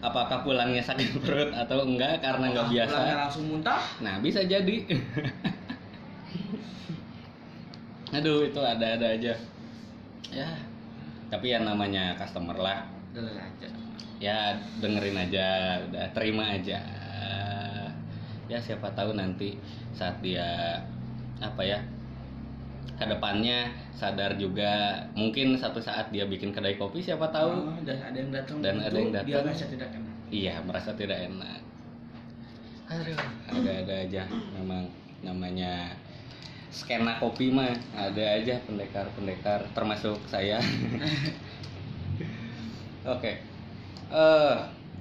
Apakah 0.00 0.40
pulangnya 0.40 0.80
sakit 0.80 1.20
perut 1.20 1.52
atau 1.52 1.84
enggak 1.84 2.24
karena 2.24 2.52
nggak 2.52 2.68
biasa? 2.72 2.92
pulangnya 2.96 3.16
langsung 3.20 3.44
muntah 3.52 3.80
Nah 4.00 4.16
bisa 4.20 4.40
jadi. 4.44 4.76
Aduh 8.16 8.48
itu 8.48 8.60
ada-ada 8.60 9.06
aja. 9.06 9.34
Ya. 10.32 10.50
Tapi 11.30 11.46
ya 11.52 11.62
namanya 11.62 12.18
customer 12.18 12.58
lah. 12.58 12.88
Aja 13.14 13.68
Ya 14.20 14.52
dengerin 14.82 15.16
aja, 15.16 15.80
udah 15.88 16.06
terima 16.12 16.52
aja. 16.58 16.78
Ya 18.50 18.58
siapa 18.58 18.90
tahu 18.98 19.14
nanti 19.14 19.54
saat 19.94 20.18
dia 20.26 20.82
apa 21.38 21.62
ya 21.62 21.78
ke 23.00 23.04
depannya 23.08 23.72
sadar 23.96 24.36
juga 24.36 25.04
mungkin 25.16 25.56
satu 25.56 25.80
saat 25.80 26.12
dia 26.12 26.28
bikin 26.28 26.52
kedai 26.52 26.76
kopi 26.76 27.00
siapa 27.00 27.32
tahu. 27.32 27.72
Oh, 27.72 27.80
dan 27.84 27.98
ada 28.04 28.16
yang 28.16 28.30
datang 28.32 28.56
Dan 28.60 28.76
ada 28.80 28.92
yang 28.92 29.12
dia 29.12 29.24
datang. 29.24 29.44
merasa 29.48 29.64
tidak 29.68 29.88
enak. 29.92 30.12
Iya 30.30 30.54
merasa 30.62 30.90
tidak 30.92 31.18
enak. 31.24 31.60
Aduh. 32.90 33.18
Ada-ada 33.48 33.94
aja 34.04 34.22
memang 34.58 34.84
namanya 35.24 35.94
skena 36.70 37.18
kopi 37.18 37.50
mah 37.50 37.72
ada 37.96 38.24
aja 38.36 38.60
pendekar-pendekar 38.68 39.64
termasuk 39.72 40.20
saya. 40.28 40.60
Oke. 43.16 43.32
Eh 44.10 44.56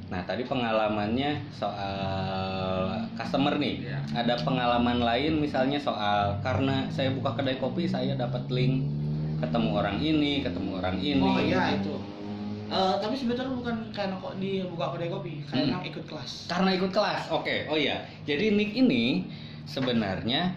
nah 0.10 0.26
tadi 0.26 0.42
pengalamannya 0.42 1.38
soal 1.54 2.90
customer 3.14 3.54
nih 3.56 3.86
Iya. 3.86 4.00
ada 4.16 4.34
pengalaman 4.42 5.00
lain 5.00 5.38
misalnya 5.38 5.78
soal 5.78 6.34
karena 6.42 6.90
saya 6.90 7.14
buka 7.14 7.34
kedai 7.34 7.56
kopi 7.56 7.86
saya 7.86 8.14
dapat 8.14 8.50
link 8.50 8.90
ketemu 9.38 9.70
orang 9.72 9.98
ini 9.98 10.42
ketemu 10.42 10.70
orang 10.76 10.98
ini 10.98 11.22
oh 11.22 11.38
iya 11.38 11.78
itu 11.78 11.96
Eh, 12.70 12.96
tapi 13.02 13.18
sebetulnya 13.18 13.50
bukan 13.50 13.90
karena 13.90 14.14
kok 14.14 14.38
dia 14.38 14.62
buka 14.62 14.94
kedai 14.94 15.10
kopi 15.10 15.42
karena 15.42 15.82
Hmm. 15.82 15.90
ikut 15.90 16.06
kelas 16.06 16.46
Karena 16.46 16.70
ikut 16.70 16.94
kelas. 16.94 17.26
Oke. 17.34 17.66
Oh 17.66 17.74
iya. 17.74 18.06
Jadi 18.30 18.54
Nick 18.54 18.78
ini 18.78 19.26
sebenarnya 19.66 20.54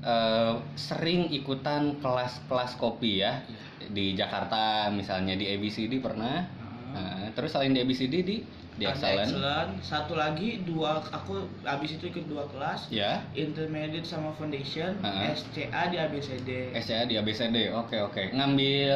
eh, 0.00 0.52
sering 0.72 1.28
ikutan 1.28 2.00
kelas-kelas 2.00 2.80
kopi 2.80 3.20
ya 3.20 3.44
di 3.86 4.16
Jakarta 4.16 4.88
misalnya 4.88 5.36
di 5.36 5.44
ABCD 5.50 6.00
pernah. 6.00 6.48
Nah, 6.90 7.30
terus 7.32 7.50
selain 7.50 7.70
di 7.70 7.80
ABCD 7.80 8.14
di 8.20 8.36
di 8.74 8.84
Ada 8.84 8.96
Excellent. 8.96 9.28
Excellent. 9.28 9.70
satu 9.84 10.14
lagi 10.16 10.64
dua 10.64 11.04
aku 11.04 11.44
habis 11.62 11.94
itu 11.94 12.08
ikut 12.08 12.24
dua 12.26 12.48
kelas 12.48 12.88
Ya. 12.88 13.20
intermediate 13.32 14.04
sama 14.04 14.32
foundation 14.32 14.96
Heeh. 14.98 15.36
SCA 15.36 15.82
di 15.86 15.96
ABCD 15.96 16.72
SCA 16.74 17.04
di 17.04 17.14
ABCD. 17.14 17.70
Oke 17.76 18.00
oke. 18.00 18.32
Ngambil 18.32 18.94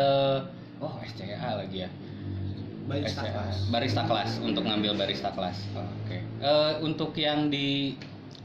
oh 0.81 0.95
SCA 1.05 1.51
lagi 1.55 1.85
ya. 1.85 1.91
barista 2.85 3.25
SCA. 3.25 3.33
kelas 3.33 3.57
Barista 3.69 4.03
kelas 4.05 4.31
untuk 4.41 4.65
ngambil 4.65 4.93
barista 4.95 5.29
kelas. 5.33 5.57
Oke. 5.73 6.19
Eh, 6.21 6.73
untuk 6.81 7.13
yang 7.15 7.49
di 7.49 7.97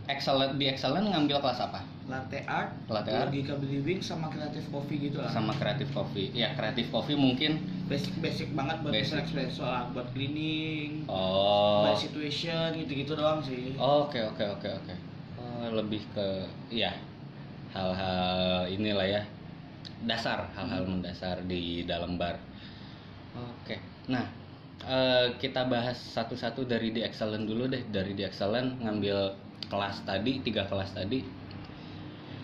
Excellent 0.06 0.56
di 0.56 0.66
Excellent 0.66 1.08
ngambil 1.08 1.40
kelas 1.40 1.60
apa? 1.62 1.84
Latte 2.10 2.42
art 2.44 2.74
Latte 2.90 3.14
art. 3.14 3.30
logika 3.30 3.54
brewing 3.56 4.02
sama 4.02 4.28
kreatif 4.28 4.66
coffee 4.68 4.98
gitu 5.00 5.22
lah 5.22 5.30
Sama 5.30 5.54
kreatif 5.54 5.88
coffee. 5.90 6.34
Ya 6.34 6.52
kreatif 6.54 6.90
coffee 6.90 7.14
mungkin 7.14 7.62
basic 7.86 8.18
basic 8.18 8.50
banget 8.52 8.82
buat 8.82 8.92
Basic. 8.92 9.22
espresso 9.22 9.62
lah 9.62 9.86
buat 9.94 10.10
cleaning 10.12 11.06
Oh. 11.06 11.86
buat 11.86 11.96
situation 11.96 12.74
gitu 12.76 12.92
gitu 12.98 13.14
doang 13.14 13.40
sih 13.40 13.78
Oke 13.78 14.20
oke 14.20 14.42
oke 14.58 14.68
oke. 14.68 14.94
Oh, 15.38 15.70
lebih 15.72 16.02
ke 16.12 16.28
ya 16.68 16.92
hal-hal 17.70 18.66
inilah 18.68 19.06
ya 19.06 19.22
dasar 20.02 20.50
hal-hal 20.56 20.84
mendasar 20.84 21.46
di 21.46 21.86
dalam 21.86 22.18
bar. 22.18 22.40
Oke. 23.36 23.78
Nah 24.08 24.26
eh, 24.82 25.28
kita 25.38 25.68
bahas 25.68 25.94
satu-satu 25.96 26.66
dari 26.66 26.90
di 26.90 27.04
excellent 27.04 27.46
dulu 27.46 27.68
deh 27.68 27.86
dari 27.88 28.16
di 28.16 28.24
excellent 28.24 28.80
ngambil 28.80 29.36
kelas 29.70 30.02
tadi 30.04 30.42
tiga 30.42 30.66
kelas 30.66 30.96
tadi. 30.96 31.22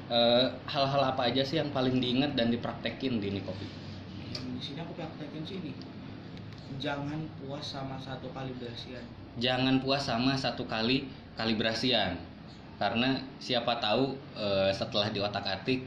Eh, 0.06 0.46
hal-hal 0.70 1.02
apa 1.02 1.34
aja 1.34 1.42
sih 1.42 1.58
yang 1.58 1.74
paling 1.74 1.98
diingat 1.98 2.38
dan 2.38 2.54
dipraktekin 2.54 3.18
di 3.18 3.34
Nikopi? 3.34 3.66
yang 4.38 4.46
di 4.54 4.62
sini 4.62 4.80
aku 4.84 4.94
praktekin 4.94 5.42
sini 5.42 5.72
jangan 6.78 7.26
puas 7.42 7.66
sama 7.66 7.98
satu 7.98 8.30
kalibrasian. 8.30 9.02
Jangan 9.42 9.82
puas 9.82 10.06
sama 10.06 10.38
satu 10.38 10.70
kali 10.70 11.10
kalibrasian. 11.34 12.22
Karena 12.78 13.18
siapa 13.42 13.82
tahu 13.82 14.14
eh, 14.38 14.70
setelah 14.78 15.10
di 15.10 15.26
otak 15.26 15.42
atik 15.42 15.82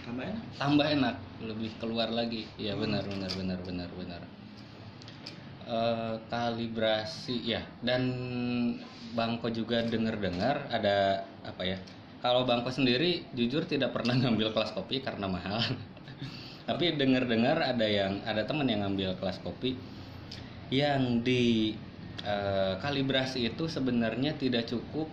tambah 0.00 0.24
enak. 0.24 0.44
tambah 0.56 0.86
enak 0.88 1.16
lebih 1.44 1.70
keluar 1.76 2.08
lagi. 2.08 2.48
Iya 2.56 2.72
benar 2.80 3.04
benar 3.04 3.36
benar 3.36 3.60
benar 3.68 3.90
benar. 3.92 4.22
Eh, 5.68 6.14
kalibrasi 6.32 7.36
ya. 7.44 7.60
Dan 7.84 8.02
Bangko 9.12 9.52
juga 9.52 9.84
dengar 9.84 10.16
dengar 10.16 10.72
ada 10.72 11.28
apa 11.44 11.68
ya 11.68 11.76
kalau 12.22 12.46
Bangko 12.46 12.70
sendiri 12.70 13.26
jujur 13.34 13.66
tidak 13.66 13.90
pernah 13.90 14.14
ngambil 14.14 14.54
kelas 14.54 14.70
kopi 14.72 15.02
karena 15.02 15.26
mahal. 15.26 15.58
Tapi 16.70 16.94
dengar 16.94 17.26
dengar 17.26 17.58
ada 17.58 17.82
yang 17.82 18.22
ada 18.22 18.46
teman 18.46 18.70
yang 18.70 18.86
ngambil 18.86 19.18
kelas 19.18 19.42
kopi 19.42 19.74
yang 20.70 21.20
di 21.26 21.74
eh, 22.22 22.74
kalibrasi 22.78 23.50
itu 23.50 23.66
sebenarnya 23.66 24.38
tidak 24.38 24.70
cukup 24.70 25.10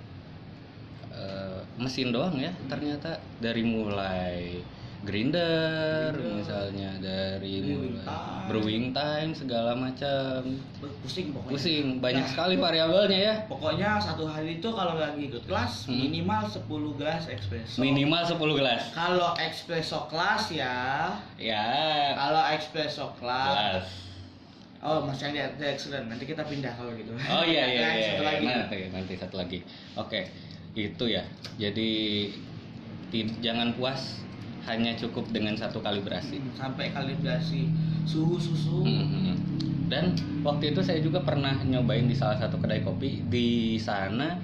eh, 1.09 1.65
mesin 1.81 2.13
doang 2.13 2.37
ya 2.37 2.53
ternyata. 2.69 3.17
Dari 3.41 3.65
mulai 3.65 4.61
grinder 4.99 6.11
Grinder. 6.11 6.35
misalnya 6.35 6.91
dari 6.99 7.63
Brewing 7.63 7.95
mulai 7.95 8.03
time. 8.03 8.45
brewing 8.47 8.85
time 8.91 9.29
segala 9.31 9.71
macam. 9.71 10.39
Pusing 10.99 11.31
pokoknya. 11.31 11.51
Pusing 11.51 11.85
banyak 11.97 12.25
Nah, 12.25 12.31
sekali 12.31 12.55
variabelnya 12.55 13.19
ya. 13.21 13.35
Pokoknya 13.47 13.95
satu 13.95 14.27
hari 14.27 14.59
itu 14.59 14.67
kalau 14.67 14.99
lagi 14.99 15.31
ikut 15.31 15.43
kelas 15.45 15.87
Hmm. 15.87 15.95
minimal 15.97 16.43
10 16.43 16.67
gelas 16.95 17.23
espresso. 17.25 17.79
Minimal 17.79 18.21
10 18.27 18.53
gelas. 18.53 18.81
Kalau 18.91 19.31
espresso 19.35 19.99
kelas 20.07 20.43
ya. 20.51 20.75
Ya. 21.39 21.67
Kalau 22.13 22.43
espresso 22.51 23.05
kelas. 23.15 23.83
Oh 24.79 25.03
masih 25.03 25.31
ada 25.31 25.51
ada 25.51 25.65
excellent 25.69 26.07
nanti 26.07 26.23
kita 26.23 26.43
pindah 26.43 26.71
kalau 26.71 26.91
gitu. 26.95 27.11
Oh 27.11 27.43
iya 27.43 27.63
iya 27.67 27.81
Nah, 27.87 27.93
iya, 27.95 28.07
satu 28.09 28.23
iya. 28.23 28.29
lagi. 28.31 28.45
Nanti 28.47 28.77
nanti 28.91 29.13
satu 29.15 29.35
lagi. 29.39 29.59
Oke 29.95 30.27
itu 30.75 31.05
ya. 31.07 31.23
Jadi 31.55 31.91
jangan 33.39 33.73
puas 33.73 34.21
hanya 34.67 34.95
cukup 34.99 35.31
dengan 35.31 35.55
satu 35.55 35.79
kalibrasi 35.79 36.41
Hmm, 36.41 36.51
sampai 36.55 36.91
kalibrasi 36.91 37.71
suhu 38.03 38.35
susu 38.35 38.83
Mhm. 38.83 39.35
Dan 39.89 40.13
waktu 40.45 40.69
itu 40.71 40.85
saya 40.85 41.01
juga 41.01 41.25
pernah 41.25 41.57
nyobain 41.65 42.05
di 42.05 42.13
salah 42.13 42.37
satu 42.37 42.61
kedai 42.61 42.85
kopi 42.85 43.25
di 43.25 43.75
sana 43.81 44.37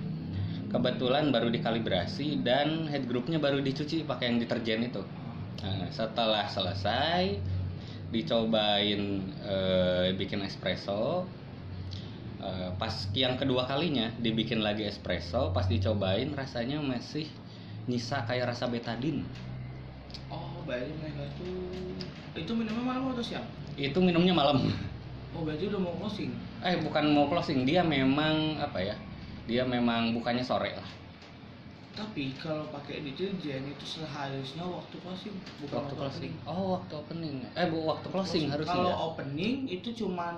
kebetulan 0.74 1.30
baru 1.32 1.48
dikalibrasi 1.54 2.42
dan 2.44 2.90
head 2.90 3.06
groupnya 3.08 3.38
baru 3.40 3.62
dicuci 3.62 4.04
pakai 4.04 4.34
yang 4.34 4.38
deterjen 4.42 4.90
itu. 4.90 5.06
Nah, 5.64 5.88
setelah 5.94 6.50
selesai 6.50 7.40
dicobain 8.12 9.02
eh, 9.46 10.08
bikin 10.18 10.44
espresso. 10.44 11.30
Eh, 12.42 12.70
pas 12.76 12.94
yang 13.16 13.40
kedua 13.40 13.66
kalinya 13.66 14.12
dibikin 14.20 14.62
lagi 14.62 14.86
espresso, 14.86 15.50
pas 15.56 15.66
dicobain 15.66 16.30
rasanya 16.36 16.84
masih 16.84 17.26
nyisa 17.88 18.26
kayak 18.28 18.54
rasa 18.54 18.68
betadine. 18.68 19.26
Oh 20.30 20.64
berarti 20.66 20.92
mereka 20.98 21.24
tuh 21.40 21.56
itu 22.36 22.52
minumnya 22.52 22.84
malam 22.84 23.16
atau 23.16 23.24
siang? 23.24 23.48
Itu 23.80 24.00
minumnya 24.04 24.36
malam. 24.36 24.68
oh 25.36 25.42
berarti 25.44 25.68
udah 25.72 25.80
mau 25.80 25.96
closing? 26.00 26.32
Eh 26.64 26.76
bukan 26.84 27.04
mau 27.12 27.26
closing 27.32 27.64
dia 27.64 27.84
memang 27.84 28.60
apa 28.60 28.80
ya 28.84 28.96
dia 29.46 29.64
memang 29.64 30.12
bukannya 30.16 30.44
sore 30.44 30.76
lah. 30.76 30.90
Tapi 31.96 32.36
kalau 32.36 32.68
pakai 32.76 33.08
deterjen 33.08 33.72
itu 33.72 33.86
seharusnya 33.88 34.68
waktu 34.68 35.00
closing 35.00 35.36
bukan 35.64 35.76
waktu 35.80 35.96
closing. 35.96 36.34
opening. 36.44 36.52
oh 36.52 36.66
waktu 36.76 36.94
opening. 37.00 37.36
Eh 37.56 37.66
bu 37.72 37.78
waktu 37.88 38.08
closing. 38.12 38.46
harusnya. 38.52 38.76
Kalau 38.76 38.94
opening 39.16 39.56
itu 39.72 39.90
cuman 40.04 40.36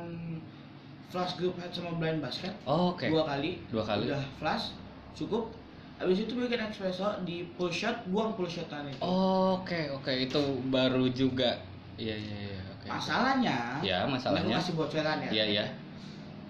flash 1.09 1.33
group 1.39 1.57
head 1.57 1.73
sama 1.73 1.97
blind 1.97 2.21
basket. 2.21 2.53
Oh, 2.69 2.93
oke. 2.93 3.09
Dua 3.09 3.25
kali. 3.25 3.63
Dua 3.73 3.81
kali. 3.81 4.11
udah 4.11 4.21
flash 4.37 4.75
cukup 5.17 5.49
habis 5.97 6.29
itu 6.29 6.37
bikin 6.37 6.61
espresso 6.61 7.09
di 7.25 7.49
pull 7.57 7.73
shot 7.73 8.05
buang 8.13 8.37
pull 8.37 8.45
shotan 8.45 8.85
itu. 8.85 9.01
Oke 9.01 9.89
oke 9.89 10.13
itu 10.13 10.37
baru 10.69 11.09
juga. 11.09 11.57
Iya 11.97 12.13
iya 12.13 12.37
iya 12.53 12.61
oke 12.77 12.85
masalahnya 12.93 13.57
ya 13.81 14.05
masalahnya 14.05 14.53
aku 14.53 14.61
kasih 14.61 14.73
bocoran 14.77 15.17
ya. 15.25 15.29
Iya 15.33 15.45
iya. 15.49 15.65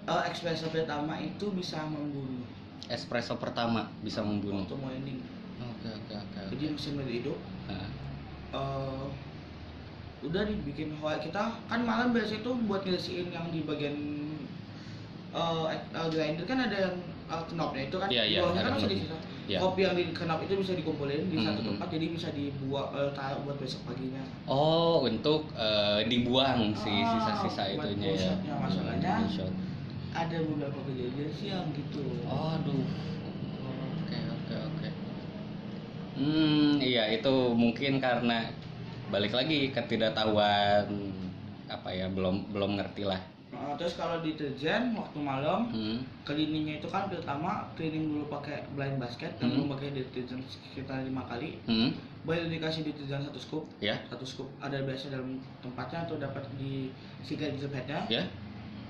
Eh, 0.08 0.22
espresso 0.28 0.68
pertama 0.68 1.16
itu 1.16 1.48
bisa 1.56 1.80
membunuh. 1.88 2.44
Espresso 2.92 3.40
pertama 3.40 3.88
bisa 4.04 4.20
membunuh. 4.20 4.68
Waktu 4.68 4.76
morning 4.76 5.18
oke 5.58 5.88
oke 5.88 6.12
oke 6.12 6.40
jadi 6.52 6.64
mesin 6.76 7.00
hidup. 7.08 7.38
Nah, 7.72 7.88
eh 8.52 9.06
udah 10.18 10.42
dibikin 10.44 10.98
white 10.98 11.30
kita 11.30 11.56
kan 11.70 11.80
malam 11.86 12.10
biasa 12.10 12.42
itu 12.42 12.50
buat 12.66 12.82
ngersiin 12.82 13.30
yang 13.32 13.48
di 13.48 13.64
bagian 13.64 13.96
eh 15.32 15.66
eh, 15.72 16.08
grinder. 16.12 16.44
Kan 16.44 16.68
ada 16.68 16.76
yang 16.76 16.96
uh, 17.32 17.44
knopnya 17.48 17.88
itu 17.88 17.96
kan? 17.96 18.08
Iya, 18.12 18.24
iya, 18.28 18.40
kan 18.44 18.76
di 18.76 19.08
Iya. 19.48 19.58
Kopi 19.58 19.80
yang 19.80 19.96
di 19.96 20.04
knop 20.12 20.44
itu 20.44 20.54
bisa 20.60 20.76
dikumpulin 20.76 21.24
di 21.26 21.36
satu 21.40 21.60
Mhm. 21.64 21.68
tempat 21.72 21.88
jadi 21.88 22.06
bisa 22.12 22.28
dibuat 22.36 22.92
eh, 22.92 23.10
taruh 23.16 23.40
buat 23.48 23.56
besok 23.56 23.80
paginya. 23.88 24.20
Oh, 24.44 25.00
untuk 25.02 25.48
eh, 25.56 26.04
dibuang 26.04 26.76
si 26.76 26.92
Ah, 26.92 27.08
sisa-sisa 27.08 27.64
itunya 27.72 28.12
ya. 28.12 28.32
bullshotnya, 28.36 28.54
masalahnya. 28.60 29.12
Bullshot. 29.24 29.52
Ada 30.12 30.36
beberapa 30.44 30.80
kejadian 30.84 31.30
sih 31.32 31.48
yang 31.48 31.64
gitu. 31.72 32.04
Aduh. 32.28 32.84
Oke, 34.04 34.18
oke, 34.20 34.54
oke. 34.68 34.88
Hmm, 36.18 36.76
iya 36.82 37.08
itu 37.08 37.34
mungkin 37.54 37.96
karena 37.98 38.50
balik 39.08 39.32
lagi 39.32 39.72
ketidaktahuan 39.72 40.84
apa 41.64 41.88
ya, 41.88 42.08
belum 42.12 42.52
belum 42.52 42.76
ngerti 42.76 43.08
lah. 43.08 43.20
Nah, 43.58 43.74
terus 43.74 43.98
kalau 43.98 44.22
deterjen 44.22 44.94
waktu 44.94 45.18
malam 45.18 45.66
Hmm. 45.68 45.98
cleaningnya 46.22 46.78
itu 46.78 46.86
kan 46.86 47.10
pertama 47.10 47.66
cleaning 47.74 48.06
dulu 48.06 48.30
pakai 48.30 48.62
blind 48.72 48.96
basket 48.96 49.34
dan 49.36 49.50
Hmm. 49.50 49.66
memakai 49.66 49.90
deterjen 49.90 50.38
sekitar 50.46 51.02
lima 51.02 51.26
kali 51.26 51.58
Hmm. 51.66 51.90
baru 52.22 52.46
dikasih 52.46 52.86
deterjen 52.86 53.18
satu 53.18 53.36
scoop 53.36 53.64
Ya. 53.82 53.98
satu 54.06 54.22
scoop 54.22 54.46
ada 54.62 54.78
biasa 54.80 55.10
dalam 55.10 55.42
tempatnya 55.58 56.06
atau 56.06 56.16
dapat 56.16 56.46
di 56.54 56.94
sikat 57.20 57.58
jepitnya 57.58 58.06
Ya. 58.06 58.22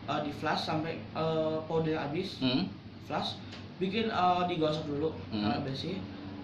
uh, 0.04 0.20
di 0.20 0.30
flash 0.30 0.68
sampai 0.68 1.00
uh, 1.16 1.64
powder 1.64 1.96
habis 1.96 2.36
Hmm. 2.38 2.68
flash 3.08 3.40
bikin 3.78 4.12
uh, 4.12 4.44
digosok 4.44 4.84
dulu 4.84 5.16
Hmm. 5.32 5.48
karena 5.48 5.58
bersih 5.64 5.96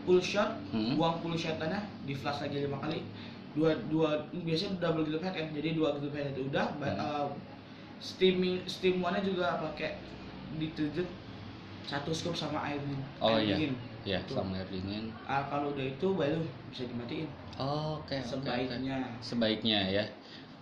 full 0.08 0.18
shot 0.18 0.56
Hmm. 0.72 0.96
buang 0.96 1.20
full 1.20 1.36
shotannya 1.36 1.84
di 2.02 2.16
flash 2.16 2.40
lagi 2.40 2.64
lima 2.64 2.80
kali 2.80 3.04
dua 3.52 3.70
dua 3.86 4.18
biasanya 4.34 4.80
double 4.80 5.04
grip 5.04 5.20
head 5.20 5.30
kan 5.30 5.46
jadi 5.52 5.76
dua 5.76 5.94
grip 5.94 6.10
head 6.10 6.32
itu 6.32 6.48
udah 6.48 6.66
Hmm. 6.74 6.88
uh, 6.88 7.28
steaming 8.00 8.60
steamuannya 8.66 9.22
juga 9.24 9.56
pakai 9.60 9.96
deterjen 10.60 11.06
satu 11.84 12.10
scoop 12.16 12.34
sama 12.36 12.60
air 12.64 12.80
dingin 12.80 13.00
Oh, 13.20 13.36
air 13.36 13.44
iya. 13.44 13.56
dingin 13.58 13.74
Ya, 14.04 14.20
sama 14.28 14.56
air 14.60 14.68
dingin. 14.68 15.12
Ah, 15.24 15.40
kalau 15.48 15.72
udah 15.72 15.84
itu 15.88 16.08
baru 16.12 16.40
bisa 16.68 16.84
dimatiin 16.84 17.28
Oke, 17.56 18.18
oke, 18.18 18.18
oke. 18.18 18.20
sebaiknya 18.28 18.96
Sebaiknya 19.24 19.78
ya. 19.88 20.04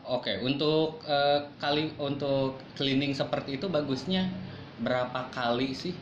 Oke, 0.07 0.33
untuk 0.43 1.03
eh, 1.07 1.41
kali 1.63 1.91
untuk 1.99 2.59
cleaning 2.79 3.15
seperti 3.15 3.59
itu 3.59 3.67
bagusnya 3.71 4.27
berapa 4.83 5.31
kali 5.35 5.75
sih 5.75 5.95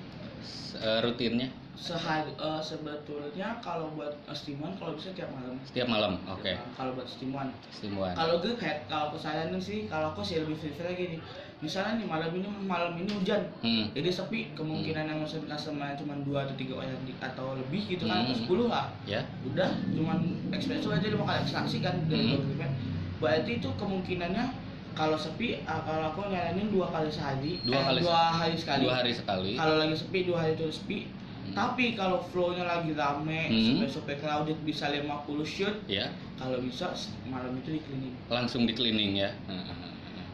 eh, 0.81 0.99
rutinnya? 1.05 1.49
Sehari 1.81 2.29
eh, 2.31 2.61
sebetulnya 2.61 3.57
kalau 3.59 3.89
buat 3.91 4.13
uh, 4.23 4.37
steamuan 4.37 4.77
kalau 4.77 4.93
bisa 4.93 5.09
tiap 5.11 5.33
malam 5.33 5.57
Setiap 5.65 5.89
malam. 5.89 6.21
Oke. 6.29 6.53
Tiap 6.53 6.61
malam, 6.61 6.77
kalau 6.77 6.91
buat 6.93 7.09
steamuan 7.09 7.49
Stimulan. 7.71 8.13
kalau 8.13 8.37
grip 8.39 8.61
head 8.61 8.85
kalau 8.85 9.09
aku 9.09 9.17
saranin 9.17 9.57
sih 9.57 9.89
kalau 9.89 10.13
aku 10.13 10.21
sih 10.21 10.39
lebih 10.39 10.61
prefer 10.61 10.85
lagi 10.87 11.17
nih 11.17 11.21
misalnya 11.59 11.97
nih 11.97 12.07
malam 12.07 12.31
ini 12.33 12.49
malam 12.63 12.93
ini 12.95 13.09
hujan 13.11 13.43
Hmm. 13.61 13.89
jadi 13.91 14.09
sepi 14.11 14.53
kemungkinan 14.53 15.05
yang 15.07 15.19
mesen 15.19 15.45
customer 15.45 15.93
cuma 15.95 16.17
dua 16.21 16.45
atau 16.45 16.53
tiga 16.55 16.73
orang 16.75 16.93
atau 17.19 17.53
lebih 17.55 17.83
gitu 17.87 18.05
kan 18.05 18.23
atau 18.23 18.33
Hmm. 18.33 18.39
sepuluh 18.39 18.67
lah 18.69 18.87
Ya. 19.05 19.25
udah 19.43 19.69
cuman 19.91 20.19
espresso 20.53 20.89
aja 20.89 21.05
lima 21.07 21.21
kali 21.23 21.39
ekstraksi 21.43 21.81
kan 21.81 21.97
dari 22.07 22.37
Hmm. 22.37 22.57
head 22.57 22.73
berarti 23.17 23.51
itu 23.57 23.69
kemungkinannya 23.75 24.45
kalau 24.91 25.15
sepi 25.15 25.61
ah, 25.65 25.81
kalau 25.81 26.09
aku 26.09 26.29
nyaranin 26.29 26.69
dua 26.69 26.89
kali 26.89 27.09
sehari 27.09 27.61
Dua 27.63 27.77
eh, 27.77 27.85
kali 27.87 28.01
dua 28.03 28.21
hari 28.35 28.55
sekali 28.55 28.83
Dua 28.83 28.95
hari 28.95 29.13
sekali. 29.13 29.51
kalau 29.55 29.75
lagi 29.77 29.95
sepi 29.95 30.19
dua 30.25 30.39
hari 30.39 30.53
terus 30.55 30.77
sepi 30.77 30.99
Hmm. 31.05 31.20
Tapi 31.53 31.93
kalau 31.93 32.23
flow-nya 32.23 32.65
lagi 32.65 32.93
rame 32.93 33.51
Hmm. 33.51 33.83
sampai 33.85 34.17
crowded 34.17 34.59
bisa 34.63 34.89
50 34.89 35.43
shoot 35.43 35.77
Ya, 35.85 36.09
kalau 36.35 36.59
bisa 36.59 36.91
malam 37.25 37.57
itu 37.57 37.77
di 37.77 37.81
cleaning 37.83 38.15
langsung 38.27 38.65
di 38.65 38.73
cleaning 38.73 39.19
ya. 39.19 39.31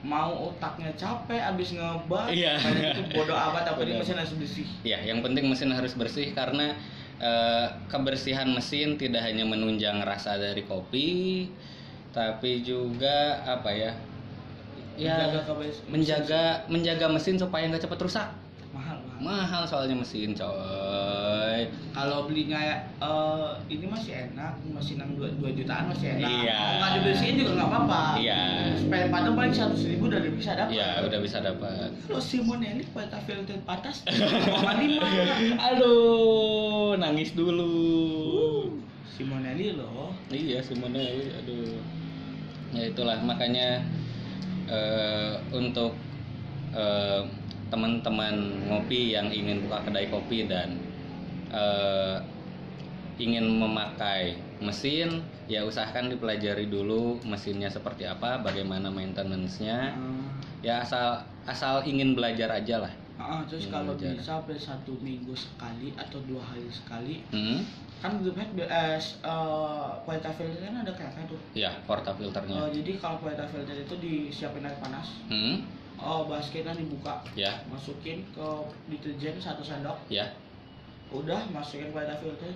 mau 0.06 0.54
otaknya 0.54 0.94
capek 0.94 1.42
abis 1.50 1.74
ngebak 1.74 2.30
kayak 2.30 2.94
itu 2.94 3.02
bodoh 3.18 3.34
amat 3.34 3.66
tapi 3.66 3.90
Benar. 3.90 4.06
mesin 4.06 4.14
harus 4.14 4.34
bersih 4.38 4.66
Ya, 4.86 5.02
yang 5.02 5.18
penting 5.18 5.50
mesin 5.50 5.74
harus 5.74 5.98
bersih 5.98 6.30
karena 6.30 6.78
eh, 7.18 7.66
kebersihan 7.88 8.46
mesin 8.46 8.94
tidak 8.94 9.24
hanya 9.24 9.42
menunjang 9.42 10.04
rasa 10.04 10.36
dari 10.36 10.62
kopi, 10.62 11.48
tapi 12.12 12.60
juga 12.60 13.40
apa 13.42 13.72
ya? 13.72 13.96
Ya, 14.96 15.44
menjaga 15.88 16.64
menjaga 16.68 17.06
mesin 17.08 17.36
supaya 17.36 17.68
nggak 17.68 17.84
cepat 17.84 18.00
rusak. 18.00 18.28
Mahal 19.18 19.62
soalnya 19.62 19.96
mesin, 19.96 20.32
coy. 20.32 21.60
kalau 21.90 22.24
belinya 22.24 22.58
ya 22.58 22.76
eh, 22.98 23.48
ini 23.66 23.84
masih 23.84 24.12
enak 24.28 24.52
mesin 24.66 24.98
yang 24.98 25.10
2, 25.16 25.32
jutaan 25.54 25.88
masih 25.88 26.14
enak 26.14 26.28
Iya. 26.28 26.56
Mau 26.58 26.74
nggak 26.76 26.92
dibersihin 26.94 27.34
juga 27.36 27.50
nggak 27.54 27.68
apa-apa 27.70 28.02
Iya. 28.18 28.42
spare 28.76 29.08
part 29.08 29.26
paling 29.28 29.50
seratus 29.50 29.82
ribu 29.84 30.04
udah 30.06 30.20
bisa 30.22 30.52
dapat 30.52 30.72
Ya, 30.72 30.88
udah 31.00 31.18
bisa 31.18 31.38
dapat. 31.40 31.88
kalau 32.02 32.20
Simonelli 32.20 32.84
kualitas 32.90 33.22
filter 33.24 33.56
patas 33.62 33.96
0,5 34.06 35.56
Aduh, 35.56 36.96
nangis 36.96 37.32
dulu. 37.32 37.72
Simonelli 39.08 39.72
loh 39.72 40.12
Iya 40.28 40.60
Simonelli, 40.60 41.32
aduh. 41.32 41.80
Ya 42.70 42.82
itulah 42.86 43.16
makanya 43.20 43.80
eh, 44.66 45.32
untuk 45.50 45.96
eh, 46.70 47.22
teman-teman 47.66 48.34
ngopi 48.70 49.12
yang 49.12 49.26
ingin 49.28 49.66
buka 49.66 49.82
kedai 49.82 50.06
kopi 50.06 50.46
dan 50.46 50.78
eh, 51.50 52.16
ingin 53.16 53.48
memakai 53.48 54.36
mesin, 54.60 55.24
ya 55.48 55.64
usahakan 55.64 56.12
dipelajari 56.12 56.68
dulu 56.68 57.16
mesinnya 57.24 57.68
seperti 57.68 58.04
apa, 58.04 58.40
bagaimana 58.44 58.92
maintenance-nya. 58.92 59.96
Ya 60.60 60.84
asal 60.84 61.24
asal 61.48 61.80
ingin 61.88 62.12
belajar 62.12 62.52
aja 62.52 62.84
lah. 62.84 62.92
Ah, 63.16 63.40
terus 63.48 63.72
kalau 63.72 63.96
belajar. 63.96 64.12
bisa 64.12 64.36
sampai 64.36 64.56
satu 64.60 64.92
minggu 65.00 65.32
sekali 65.32 65.96
atau 65.96 66.20
dua 66.28 66.44
hari 66.44 66.68
sekali 66.68 67.24
Hmm? 67.32 67.64
kan 67.96 68.20
grup 68.20 68.36
head 68.36 68.52
eh, 68.60 69.00
uh, 69.24 69.88
kualitas 70.04 70.36
filter 70.36 70.60
kan 70.68 70.84
ada 70.84 70.92
kayak 70.92 71.24
tuh 71.24 71.40
Ya, 71.56 71.72
porta 71.88 72.12
filternya. 72.12 72.52
Oh, 72.52 72.68
jadi 72.68 73.00
kalau 73.00 73.16
kualitas 73.24 73.48
filter 73.48 73.72
itu 73.72 73.94
disiapin 73.96 74.68
air 74.68 74.76
panas 74.76 75.24
Hmm? 75.32 75.64
Oh 75.96 76.26
basketnya 76.26 76.72
dibuka 76.72 77.24
Ya, 77.32 77.60
masukin 77.66 78.22
ke 78.30 78.48
deterjen 78.88 79.36
satu 79.36 79.60
sendok 79.60 79.96
ya. 80.06 80.28
udah 81.08 81.38
masukin 81.48 81.90
kualitas 81.90 82.18
filter 82.18 82.52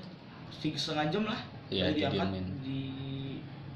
setengah 0.51 1.07
jam 1.09 1.25
lah 1.25 1.41
Udah 1.71 1.95
diangkat 1.95 2.29
di 2.61 2.83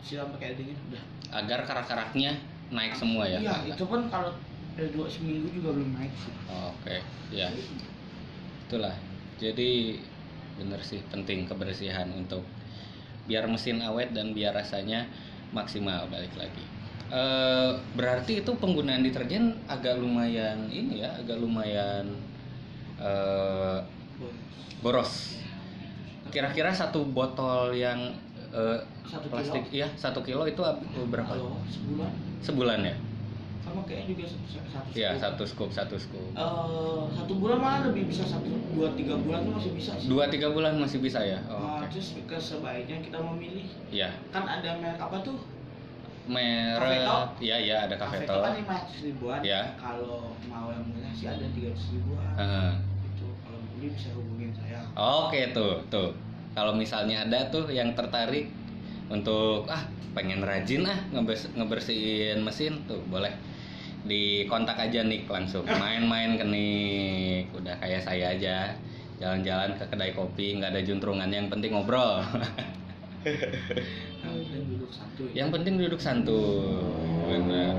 siram 0.00 0.29
pakai 0.35 0.53
air 0.53 0.57
dingin 0.59 0.77
udah 0.88 1.03
Agar 1.33 1.62
karak-karaknya 1.62 2.35
naik 2.68 2.92
semua 2.92 3.24
ya. 3.24 3.38
iya 3.38 3.57
itu 3.66 3.85
pun 3.85 4.07
kalau 4.09 4.35
eh, 4.74 4.90
dua 4.90 5.07
seminggu 5.07 5.46
juga 5.48 5.70
belum 5.72 5.94
naik 5.94 6.12
sih 6.14 6.35
Oke, 6.50 6.96
ya. 7.31 7.48
Itulah. 8.66 8.94
Jadi 9.37 9.98
bener 10.55 10.79
sih 10.81 11.03
penting 11.09 11.44
kebersihan 11.44 12.07
untuk 12.11 12.42
biar 13.24 13.46
mesin 13.46 13.79
awet 13.81 14.11
dan 14.11 14.31
biar 14.31 14.53
rasanya 14.53 15.07
maksimal 15.50 16.07
balik 16.09 16.35
lagi. 16.35 16.62
Eh, 17.12 17.70
berarti 17.92 18.40
itu 18.40 18.50
penggunaan 18.56 19.04
deterjen 19.04 19.52
agak 19.68 20.00
lumayan 20.00 20.72
ini 20.72 21.04
ya, 21.04 21.12
agak 21.20 21.36
lumayan 21.36 22.08
eh, 22.96 23.78
boros. 24.80 25.36
Kira-kira 26.32 26.72
satu 26.72 27.04
botol 27.04 27.76
yang 27.76 28.08
eh, 28.56 28.78
satu 29.04 29.28
plastik, 29.28 29.68
kilo 29.68 29.76
iya 29.84 29.88
satu 30.00 30.24
kilo 30.24 30.48
itu 30.48 30.64
berapa? 31.12 31.28
Halo, 31.28 31.60
sebulan 31.68 32.10
Sebulan 32.40 32.80
ya? 32.84 32.96
sama 33.64 33.80
kayaknya 33.88 34.12
juga 34.12 34.24
satu 34.28 34.68
satu 34.68 34.88
Iya 34.92 35.10
satu 35.16 35.42
scoop, 35.48 35.70
satu 35.72 35.96
scoop. 35.96 36.36
Eh, 36.36 37.02
satu 37.16 37.32
bulan 37.40 37.58
malah 37.60 37.80
lebih 37.88 38.12
bisa 38.12 38.24
satu 38.24 38.48
dua 38.76 38.92
tiga 38.92 39.16
bulan 39.16 39.40
tuh 39.44 39.52
masih 39.56 39.72
bisa 39.72 39.92
sih 39.96 40.08
Dua 40.08 40.24
tiga 40.28 40.48
bulan 40.52 40.76
masih 40.76 40.98
bisa 41.00 41.20
ya? 41.24 41.40
Nah, 41.48 41.80
Oke. 41.80 41.96
terus 41.96 42.16
sebaiknya 42.44 43.00
kita 43.00 43.16
memilih 43.20 43.64
Ya, 43.88 44.12
kan 44.28 44.44
ada 44.44 44.76
merek 44.80 45.00
apa 45.00 45.16
tuh 45.24 45.53
merek 46.24 47.04
iya 47.38 47.56
iya 47.60 47.76
ada 47.84 47.94
Cafe 48.00 48.24
Cafeto. 48.24 48.40
kan 48.40 48.56
lima 48.56 48.74
ratus 48.80 48.96
ribuan. 49.04 49.40
Ya. 49.44 49.60
kalau 49.76 50.32
mau 50.48 50.72
yang 50.72 50.84
murah 50.88 51.12
sih 51.12 51.26
ada 51.28 51.44
tiga 51.52 51.68
ratus 51.72 51.87
ribuan. 51.92 52.32
Heeh. 52.40 52.70
itu 53.04 53.26
kalau 53.44 53.58
beli 53.76 53.87
bisa 53.92 54.08
hubungin 54.16 54.50
saya. 54.56 54.80
Oke 54.96 55.52
tuh 55.52 55.84
tuh. 55.92 56.10
Kalau 56.54 56.72
misalnya 56.72 57.28
ada 57.28 57.50
tuh 57.52 57.68
yang 57.68 57.92
tertarik 57.92 58.48
untuk 59.12 59.68
ah 59.68 59.84
pengen 60.14 60.40
rajin 60.40 60.87
ah 60.87 60.96
ngebers- 61.12 61.50
ngebersihin 61.52 62.40
mesin 62.40 62.78
tuh 62.87 63.02
boleh 63.10 63.34
dikontak 64.08 64.80
aja 64.80 65.04
Nick 65.04 65.28
langsung. 65.28 65.68
Main-main 65.82 66.40
ke 66.40 66.44
Nick. 66.48 67.52
Udah 67.52 67.76
kayak 67.82 68.00
saya 68.00 68.32
aja. 68.32 68.72
Jalan-jalan 69.20 69.76
ke 69.76 69.84
kedai 69.87 70.10
kopi 70.10 70.58
nggak 70.58 70.72
ada 70.74 70.82
juntrungannya 70.82 71.46
yang 71.46 71.50
penting 71.52 71.70
ngobrol 71.70 72.18
yang 74.24 74.40
penting 74.40 74.64
duduk 74.72 74.90
satu 74.90 75.22
ya. 75.28 75.32
yang 75.37 75.50
penting 75.52 75.74
duduk 75.76 76.00
santuy 76.00 76.80
benar. 77.28 77.74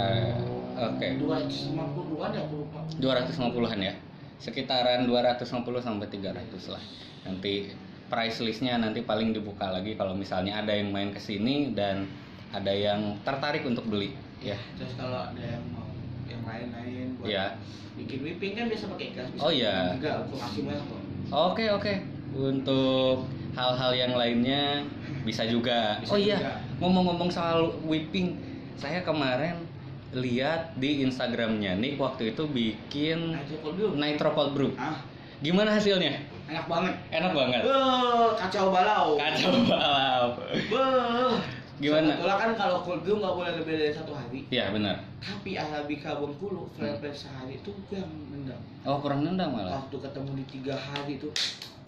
Eh, 0.00 0.34
oke. 0.78 1.06
Dua 1.20 1.34
ratus 1.42 1.58
lima 1.70 1.84
puluh 1.92 2.18
ada 2.24 2.38
aku 2.40 2.54
lupa 2.64 2.78
250-an 2.96 3.80
ya. 3.80 3.94
Sekitaran 4.40 5.04
250 5.04 5.44
sampai 5.84 6.08
300 6.08 6.72
lah. 6.72 6.80
Nanti 7.28 7.68
price 8.08 8.40
listnya 8.40 8.80
nanti 8.80 9.04
paling 9.04 9.36
dibuka 9.36 9.68
lagi 9.68 9.94
kalau 9.94 10.16
misalnya 10.16 10.64
ada 10.64 10.72
yang 10.72 10.88
main 10.90 11.12
ke 11.12 11.20
sini 11.20 11.76
dan 11.76 12.08
ada 12.50 12.72
yang 12.72 13.20
tertarik 13.22 13.62
untuk 13.68 13.84
beli 13.86 14.16
ya. 14.40 14.56
Terus 14.80 14.96
kalau 14.96 15.28
ada 15.28 15.38
yang 15.38 15.62
mau 15.70 15.84
yang 16.24 16.42
lain-lain 16.42 17.20
buat 17.20 17.28
ya. 17.28 17.54
bikin 18.00 18.24
whipping 18.24 18.52
kan 18.56 18.64
biasa 18.70 18.84
pakai 18.96 19.08
gas 19.12 19.28
bisa 19.34 19.42
Oh, 19.44 19.52
iya. 19.52 19.92
juga 20.00 20.24
untuk 20.24 20.38
kasih 20.40 20.62
banyak 20.64 20.84
kok. 20.88 21.00
Oke 21.30 21.64
oke. 21.68 21.94
Untuk 22.32 23.16
hal-hal 23.54 23.92
yang 23.94 24.12
lainnya 24.14 24.84
bisa 25.26 25.44
juga. 25.46 25.98
Bisa 26.00 26.14
oh 26.14 26.18
iya 26.18 26.38
juga. 26.38 26.54
ngomong-ngomong 26.80 27.30
soal 27.30 27.74
whipping 27.84 28.38
saya 28.80 29.04
kemarin 29.04 29.66
lihat 30.10 30.74
di 30.74 31.06
Instagramnya 31.06 31.78
Nick 31.78 31.94
waktu 32.00 32.34
itu 32.34 32.50
bikin 32.50 33.38
itu 33.46 33.54
cold 33.62 33.78
brew 33.78 33.90
nitro 33.94 34.34
cold 34.34 34.52
brew 34.58 34.74
ah 34.74 34.98
gimana 35.40 35.72
hasilnya? 35.72 36.20
Enak 36.52 36.66
banget. 36.68 36.94
Enak 37.14 37.32
banget. 37.32 37.60
Beuh, 37.64 38.36
kacau 38.36 38.68
balau. 38.68 39.16
Kacau 39.16 39.52
balau. 39.64 40.24
Beuh. 40.68 41.34
Gimana? 41.80 42.12
Sebetulnya 42.12 42.36
kan 42.36 42.52
kalau 42.60 42.78
cold 42.84 43.00
brew 43.00 43.16
nggak 43.16 43.34
boleh 43.40 43.52
lebih 43.56 43.74
dari 43.80 43.92
satu 43.96 44.12
hari. 44.12 44.44
Ya 44.52 44.68
benar. 44.68 45.00
Tapi 45.24 45.56
Arabica 45.56 46.20
Bengkulu 46.20 46.68
ferment 46.76 47.16
sehari 47.16 47.56
itu 47.56 47.72
gue 47.88 47.96
yang 47.96 48.12
nendang. 48.28 48.60
Oh 48.84 49.00
kurang 49.00 49.24
nendang 49.24 49.56
malah? 49.56 49.80
Waktu 49.80 49.96
ketemu 49.96 50.30
di 50.36 50.44
tiga 50.60 50.76
hari 50.76 51.16
itu. 51.16 51.32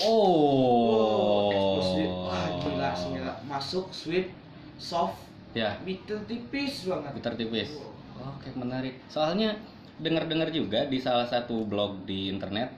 Oh. 0.01 1.53
Eksplosif. 1.53 2.09
Wah 2.09 2.47
gila 2.65 2.91
sih 2.97 3.11
masuk 3.45 3.87
sweet 3.93 4.33
soft 4.81 5.21
ya. 5.53 5.77
bitter 5.85 6.25
tipis 6.25 6.89
banget. 6.89 7.13
Bitter 7.21 7.35
tipis. 7.37 7.71
Oke 8.17 8.49
menarik. 8.57 8.97
Soalnya 9.13 9.61
dengar-dengar 10.01 10.49
juga 10.49 10.89
di 10.89 10.97
salah 10.97 11.29
satu 11.29 11.69
blog 11.69 12.09
di 12.09 12.33
internet 12.33 12.73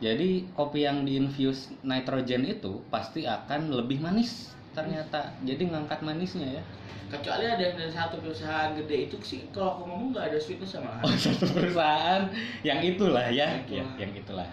jadi 0.00 0.48
kopi 0.56 0.88
yang 0.88 1.04
diinfuse 1.04 1.76
nitrogen 1.84 2.48
itu 2.48 2.80
pasti 2.88 3.28
akan 3.28 3.68
lebih 3.68 4.00
manis 4.00 4.52
ternyata. 4.76 5.34
Jadi 5.42 5.70
ngangkat 5.70 6.00
manisnya 6.02 6.60
ya? 6.60 6.62
Kecuali 7.10 7.42
ada 7.42 7.58
yang 7.58 7.74
dari 7.74 7.90
satu 7.90 8.22
perusahaan 8.22 8.70
gede 8.78 9.10
itu 9.10 9.18
sih 9.18 9.42
kalau 9.50 9.74
aku 9.74 9.82
ngomong 9.90 10.08
nggak 10.14 10.30
ada 10.30 10.38
sweetness 10.38 10.78
sama 10.78 11.02
oh 11.02 11.10
satu 11.10 11.50
perusahaan? 11.50 12.30
Yang 12.62 12.94
itulah 12.94 13.26
ya? 13.34 13.50
Yang 13.50 13.66
itulah. 13.66 13.74
ya 13.74 13.84
yang 13.98 14.12
itulah. 14.14 14.48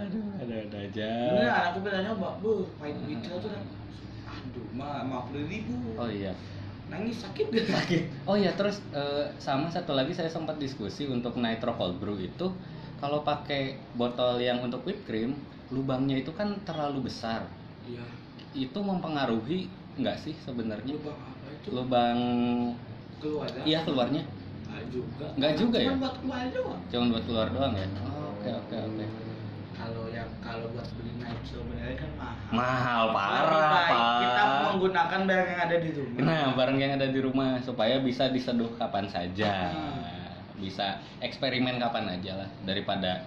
Aduh 0.00 0.24
ada 0.40 0.54
ada 0.56 0.78
aja. 0.80 1.10
Bener 1.36 1.52
anakku 1.52 1.78
pernah 1.84 2.00
nyoba, 2.08 2.28
bu, 2.40 2.64
pahit 2.80 2.96
bitter 3.04 3.36
tuh 3.44 3.50
kan 3.52 3.62
Aduh, 4.30 4.66
mah 4.72 5.04
lima 5.04 5.20
puluh 5.28 5.44
ribu. 5.52 5.76
Oh 6.00 6.08
iya. 6.08 6.32
Nangis 6.88 7.20
sakit 7.20 7.52
gak? 7.52 7.68
sakit. 7.68 8.02
Oh 8.24 8.40
iya 8.40 8.56
terus 8.56 8.80
eh, 8.96 9.28
sama 9.36 9.68
satu 9.68 9.92
lagi 9.92 10.16
saya 10.16 10.32
sempat 10.32 10.56
diskusi 10.56 11.04
untuk 11.12 11.36
nitro 11.36 11.76
cold 11.76 12.00
brew 12.00 12.16
itu 12.16 12.48
kalau 13.04 13.20
pakai 13.20 13.76
botol 14.00 14.40
yang 14.40 14.64
untuk 14.64 14.80
whipped 14.88 15.04
cream 15.04 15.36
lubangnya 15.68 16.18
itu 16.24 16.32
kan 16.32 16.56
terlalu 16.64 17.06
besar. 17.06 17.46
Iya, 17.84 18.04
itu 18.54 18.78
mempengaruhi 18.78 19.70
nggak 20.00 20.16
sih 20.22 20.34
sebenarnya? 20.42 20.94
Lubang 20.96 21.18
apa 21.18 21.48
itu? 21.54 21.68
lubang 21.70 22.18
Keluar 23.20 23.48
ya? 23.52 23.62
iya 23.68 23.78
keluarnya. 23.84 24.22
Nggak 24.70 24.84
juga. 24.90 25.26
Nggak 25.36 25.52
juga 25.58 25.76
ya? 25.78 25.88
Cuma 25.90 25.98
buat 26.00 26.14
keluar 26.22 26.46
doang. 26.50 26.80
Cuma 26.88 27.04
buat 27.12 27.24
keluar 27.28 27.48
doang 27.52 27.74
ya? 27.76 27.86
Oh, 28.00 28.32
oke 28.38 28.50
oke 28.66 28.76
oke. 28.76 29.06
Kalau 29.80 30.04
yang, 30.12 30.28
kalau 30.44 30.66
buat 30.76 30.88
beli 30.92 31.12
nitro 31.16 31.40
sebenarnya 31.40 31.96
kan 31.96 32.10
mahal. 32.20 32.52
Mahal 32.52 33.04
parah 33.16 33.64
pak 33.72 33.90
Kita 34.20 34.42
menggunakan 34.68 35.20
barang 35.24 35.48
yang 35.48 35.60
ada 35.64 35.76
di 35.80 35.90
rumah. 35.96 36.20
Nah 36.20 36.44
barang 36.52 36.78
yang 36.78 36.92
ada 37.00 37.08
di 37.08 37.20
rumah 37.20 37.50
supaya 37.64 37.96
bisa 38.00 38.28
diseduh 38.28 38.70
kapan 38.76 39.06
saja. 39.08 39.72
Hmm. 39.72 40.18
bisa 40.60 41.00
eksperimen 41.24 41.80
kapan 41.80 42.20
aja 42.20 42.44
lah 42.44 42.50
daripada 42.68 43.24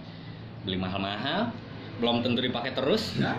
beli 0.62 0.78
mahal-mahal 0.78 1.50
belum 1.98 2.22
tentu 2.22 2.42
dipakai 2.42 2.74
terus. 2.74 3.18
Nah, 3.18 3.34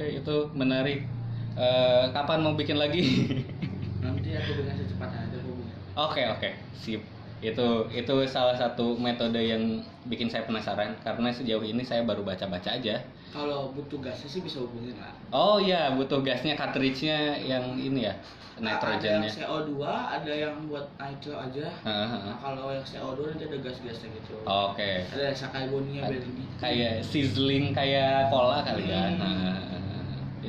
oke 0.00 0.16
itu 0.24 0.36
menarik. 0.56 1.04
Eh, 1.60 2.04
kapan 2.16 2.40
mau 2.40 2.56
bikin 2.56 2.80
lagi? 2.80 3.04
Nanti 4.04 4.32
aku 4.32 4.50
dengan 4.56 4.72
secepatnya 4.80 5.28
aja 5.28 5.38
hubungi 5.44 5.76
Oke 5.92 6.24
oke. 6.24 6.50
Sip. 6.80 7.04
Itu 7.44 7.84
itu 7.92 8.14
salah 8.24 8.56
satu 8.56 8.96
metode 8.96 9.44
yang 9.44 9.84
bikin 10.08 10.32
saya 10.32 10.48
penasaran. 10.48 10.96
Karena 11.04 11.28
sejauh 11.28 11.60
ini 11.60 11.84
saya 11.84 12.00
baru 12.08 12.24
baca-baca 12.24 12.80
aja. 12.80 13.04
Kalau 13.28 13.76
butuh 13.76 14.00
gasnya 14.00 14.32
sih 14.32 14.40
bisa 14.40 14.64
hubungin 14.64 14.96
lah. 14.96 15.12
Oh 15.36 15.60
iya 15.60 15.92
butuh 15.92 16.24
gasnya 16.24 16.56
cartridge-nya 16.56 17.36
yang 17.44 17.76
ini 17.76 18.08
ya 18.08 18.16
nitrogennya. 18.60 19.28
Ada 19.28 19.32
yang 19.32 19.36
CO2, 19.36 19.74
ada 19.88 20.32
yang 20.32 20.54
buat 20.68 20.86
nitro 21.00 21.34
aja. 21.36 21.66
Heeh. 21.84 22.08
Nah, 22.28 22.36
kalau 22.40 22.66
yang 22.72 22.84
CO2 22.84 23.20
nanti 23.32 23.44
ada 23.48 23.58
gas-gasnya 23.60 24.08
gitu. 24.20 24.34
oke. 24.44 24.90
Ada 25.16 25.26
sakaibonia 25.32 26.00
biar 26.08 26.22
lebih. 26.24 26.46
kayak 26.60 26.94
sizzling 27.04 27.72
kayak 27.72 28.28
cola 28.28 28.60
kali 28.62 28.84
ya. 28.88 29.02
Hmm. 29.16 29.20
Heeh. 29.20 29.79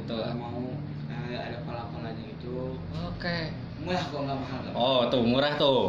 Itu 0.01 0.15
Kalau 0.17 0.37
mau 0.37 0.61
nah, 1.07 1.21
ada 1.29 1.57
pala-palanya 1.63 2.23
gitu. 2.35 2.75
oke. 2.93 3.37
Murah 3.81 4.03
kok 4.05 4.21
nggak 4.21 4.37
mahal. 4.37 4.57
nggak 4.61 4.73
oh 4.77 5.01
tuh 5.09 5.21
murah 5.25 5.53
tuh. 5.57 5.81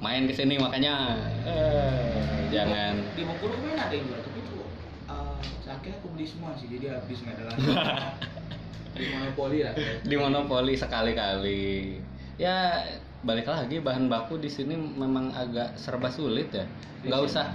Main 0.00 0.28
ke 0.28 0.34
sini 0.36 0.60
makanya. 0.60 1.16
Eh, 1.48 2.48
jangan. 2.52 3.00
Di 3.16 3.22
Bengkulu 3.24 3.56
main 3.64 3.78
ada 3.80 3.94
yang 3.94 4.04
jual, 4.04 4.20
tapi 4.20 4.40
tuh 4.48 4.64
uh, 5.08 5.38
akhirnya 5.64 5.96
aku 6.00 6.08
beli 6.12 6.26
semua 6.28 6.52
sih, 6.56 6.68
jadi 6.68 7.00
habis 7.00 7.18
nggak 7.24 7.36
ada 7.40 7.44
lagi. 7.52 7.64
di 9.00 9.04
monopoli 9.10 9.58
lah. 9.64 9.74
di 10.04 10.14
monopoli 10.16 10.74
sekali-kali. 10.76 11.98
Ya 12.36 12.84
balik 13.24 13.48
lagi 13.48 13.80
bahan 13.80 14.12
baku 14.12 14.36
di 14.36 14.52
sini 14.52 14.76
memang 14.76 15.32
agak 15.32 15.76
serba 15.80 16.12
sulit 16.12 16.52
ya. 16.52 16.64
Nggak 17.04 17.20
usah 17.24 17.46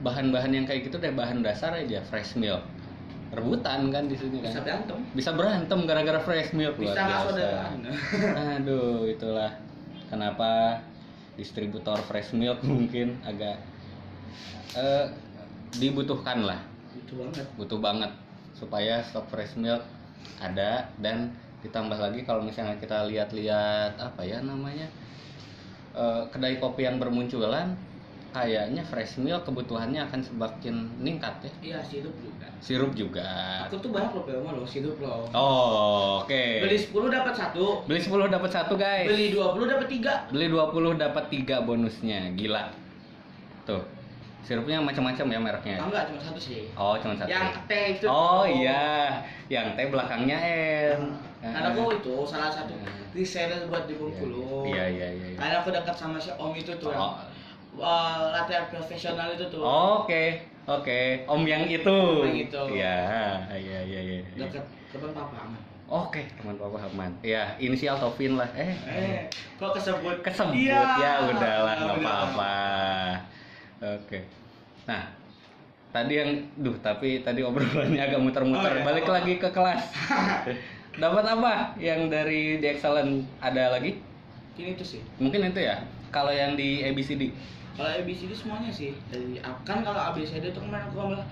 bahan-bahan 0.00 0.50
yang 0.56 0.64
kayak 0.64 0.88
gitu 0.88 0.96
deh 0.96 1.12
bahan 1.12 1.44
dasar 1.44 1.76
aja 1.76 2.00
fresh 2.08 2.32
milk 2.40 2.64
rebutan 3.30 3.88
kan 3.88 4.04
di 4.10 4.16
sini 4.18 4.42
Bisa 4.42 4.58
kan 4.58 4.62
berantem. 4.66 4.98
bisa 5.14 5.30
berantem 5.32 5.78
gara-gara 5.86 6.18
fresh 6.18 6.50
milk 6.50 6.74
luar 6.76 6.94
Bisa 6.94 7.00
nggak 7.00 7.20
biasa 7.30 7.42
aduh 8.58 9.06
itulah 9.06 9.50
kenapa 10.10 10.82
distributor 11.38 11.94
fresh 12.02 12.34
milk 12.34 12.58
mungkin 12.68 13.14
agak 13.22 13.62
eh, 14.74 15.06
dibutuhkan 15.78 16.42
lah 16.42 16.60
Itu 16.90 17.22
banget. 17.22 17.46
butuh 17.54 17.78
banget 17.78 18.10
supaya 18.52 18.98
stok 19.00 19.30
fresh 19.30 19.54
milk 19.54 19.80
ada 20.42 20.90
dan 20.98 21.30
ditambah 21.62 21.96
lagi 21.96 22.26
kalau 22.26 22.42
misalnya 22.42 22.74
kita 22.76 23.06
lihat-lihat 23.06 23.94
apa 23.94 24.20
ya 24.20 24.42
namanya 24.42 24.90
eh, 25.94 26.22
kedai 26.28 26.58
kopi 26.58 26.82
yang 26.82 26.98
bermunculan 26.98 27.78
kayaknya 28.30 28.82
fresh 28.82 29.18
milk 29.18 29.42
kebutuhannya 29.42 30.00
akan 30.00 30.20
semakin 30.20 30.74
meningkat 30.96 31.34
ya 31.40 31.50
Iya, 31.60 31.78
sirup 31.82 32.14
juga. 32.16 32.46
sirup 32.58 32.92
juga 32.92 33.28
Aku 33.66 33.76
tuh 33.76 33.90
banyak 33.90 34.12
loh 34.12 34.22
Pelma 34.22 34.50
loh, 34.52 34.62
sirup 34.64 34.96
loh. 34.96 35.26
oh 35.30 36.22
oke 36.22 36.44
Beli 36.62 36.76
10 36.76 36.90
dapat 37.10 37.34
satu. 37.34 37.82
beli 37.84 37.98
10 37.98 38.30
dapat 38.30 38.50
satu 38.50 38.74
guys 38.74 39.06
Beli 39.06 39.32
20 39.32 39.66
dapat 39.66 39.86
tiga. 39.88 40.14
beli 40.28 40.46
20 40.46 40.94
dapat 40.96 41.24
tiga 41.26 41.56
bonusnya 41.60 42.30
gila 42.32 42.70
tuh 43.62 43.82
sirupnya 44.40 44.80
macam-macam 44.80 45.26
ya 45.26 45.38
mereknya 45.38 45.76
Oh, 45.78 45.86
enggak, 45.86 46.04
cuma 46.08 46.20
satu 46.20 46.40
sih. 46.40 46.70
oh 46.72 46.94
cuma 46.96 47.12
satu 47.12 47.28
Yang 47.28 47.46
teh 47.66 47.84
itu. 47.94 48.06
oh 48.06 48.42
iya 48.42 49.20
yang 49.46 49.74
teh 49.74 49.86
belakangnya 49.86 50.38
N 50.96 51.02
Karena 51.40 51.72
aku 51.72 51.92
itu 51.94 52.14
salah 52.24 52.48
satu 52.48 52.72
reseller 53.10 53.64
buat 53.66 53.84
di 53.84 53.96
Bengkulu. 53.96 54.64
iya 54.66 54.84
iya 54.86 55.08
iya 55.10 55.26
iya. 55.28 55.36
Karena 55.36 55.56
aku 55.60 55.72
dekat 55.72 55.94
sama 55.94 56.14
si 56.14 56.28
Om 56.30 56.52
itu 56.52 56.70
tuh. 56.76 56.92
Oh. 56.92 57.16
Uh, 57.74 58.32
latihan 58.32 58.66
profesional 58.66 59.30
itu 59.30 59.46
tuh. 59.46 59.62
Oke, 59.62 60.40
oke. 60.64 61.00
Om 61.24 61.42
yang 61.44 61.64
itu. 61.64 61.86
Om 61.86 62.26
yang 62.26 62.40
itu. 62.40 62.62
Iya, 62.72 62.98
iya, 63.52 63.78
iya, 63.82 64.00
iya. 64.02 64.18
Dekat 64.36 64.64
depan 64.90 65.10
papangan. 65.12 65.60
Oke, 65.86 66.22
teman 66.32 66.54
Papa 66.54 66.78
Haman. 66.80 67.10
Ya, 67.20 67.58
inisial 67.58 67.98
Tovin 67.98 68.38
lah. 68.38 68.46
Eh, 68.54 68.70
Eh, 68.86 69.26
kok 69.58 69.74
kesebut? 69.74 70.22
kesebut 70.22 70.54
Iya. 70.54 70.86
ya 70.96 71.12
udahlah 71.26 71.74
nggak 71.76 71.96
apa-apa. 71.98 72.54
Oke. 73.98 74.22
Nah, 74.86 75.10
tadi 75.90 76.14
yang 76.14 76.30
duh 76.56 76.78
tapi 76.78 77.26
tadi 77.26 77.42
obrolannya 77.42 77.98
agak 77.98 78.22
muter-muter. 78.22 78.70
Oh, 78.70 78.78
iya, 78.78 78.86
Balik 78.86 79.02
apa-apa. 79.02 79.18
lagi 79.18 79.32
ke 79.36 79.48
kelas. 79.50 79.82
Dapat 81.02 81.24
apa 81.26 81.52
yang 81.76 82.06
dari 82.06 82.58
The 82.58 82.78
Excellent 82.78 83.26
ada 83.42 83.74
lagi? 83.74 83.98
Ini 84.54 84.78
tuh 84.78 84.86
sih. 84.86 85.02
Mungkin 85.18 85.42
itu 85.44 85.58
ya. 85.58 85.82
Kalau 86.10 86.30
yang 86.30 86.54
di 86.54 86.86
ABCD. 86.86 87.34
Kalau 87.80 87.96
ABCD 87.96 88.32
semuanya 88.36 88.68
sih. 88.68 88.92
Dari 89.08 89.40
kan 89.40 89.80
kalau 89.80 90.12
ABCD 90.12 90.52
itu 90.52 90.60
kemarin 90.60 90.84
aku 90.92 91.00
ngomong 91.00 91.24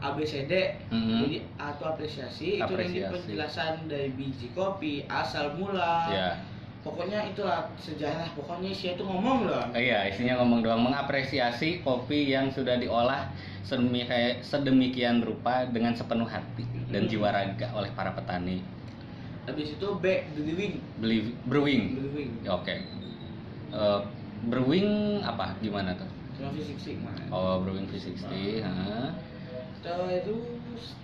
ABCD 0.00 0.52
Mhm. 0.88 1.12
jadi 1.20 1.38
atau 1.60 1.92
apresiasi, 1.92 2.56
itu 2.56 2.64
nanti 2.64 2.72
Apresiasi. 3.04 3.12
penjelasan 3.28 3.72
dari 3.84 4.08
biji 4.16 4.48
kopi 4.56 5.04
asal 5.04 5.52
mula 5.60 6.08
Ya. 6.08 6.40
pokoknya 6.80 7.28
itulah 7.28 7.68
sejarah 7.76 8.32
pokoknya 8.32 8.72
sih 8.72 8.96
itu 8.96 9.04
ngomong 9.04 9.44
loh 9.44 9.60
Iya, 9.76 10.08
isinya 10.08 10.40
ngomong 10.40 10.64
doang 10.64 10.80
mengapresiasi 10.80 11.84
kopi 11.84 12.32
yang 12.32 12.48
sudah 12.48 12.80
diolah 12.80 13.28
sedemikian, 13.60 14.40
sedemikian 14.40 15.20
rupa 15.20 15.68
dengan 15.68 15.92
sepenuh 15.92 16.24
hati 16.24 16.64
dan 16.88 17.04
Hmm. 17.04 17.10
jiwa 17.12 17.28
raga 17.28 17.68
oleh 17.76 17.92
para 17.92 18.16
petani. 18.16 18.64
habis 19.44 19.76
itu 19.76 19.88
B 20.00 20.04
brewing 20.32 20.80
brewing. 21.44 21.84
brewing 21.92 22.30
Oke. 22.48 22.72
Eh, 23.70 24.00
brewing 24.46 25.20
apa? 25.20 25.52
Gimana 25.58 25.92
tuh? 25.94 26.08
cuma 26.30 26.56
fisik 26.56 26.78
sih 26.80 26.94
mana 26.96 27.20
Oh, 27.28 27.60
brewing 27.60 27.84
V60. 27.84 28.64
ha. 28.64 29.12
Setelah 29.76 30.08
itu 30.08 30.34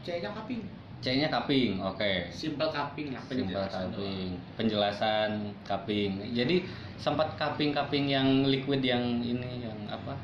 C 0.01 0.17
nya 0.17 0.33
kaping 0.33 0.65
C-nya 0.97 1.29
cupping, 1.29 1.77
oke. 1.79 2.13
simple 2.33 2.73
cupping 2.73 3.13
lah 3.13 3.21
Simple 3.21 3.69
cupping, 3.69 4.29
penjelasan 4.57 5.31
cupping. 5.63 6.33
Jadi 6.33 6.65
sempat 6.97 7.37
cupping-cupping 7.37 8.09
yang 8.09 8.49
liquid 8.49 8.81
yang 8.81 9.21
ini 9.21 9.61
yang 9.61 9.77
apa? 9.87 10.17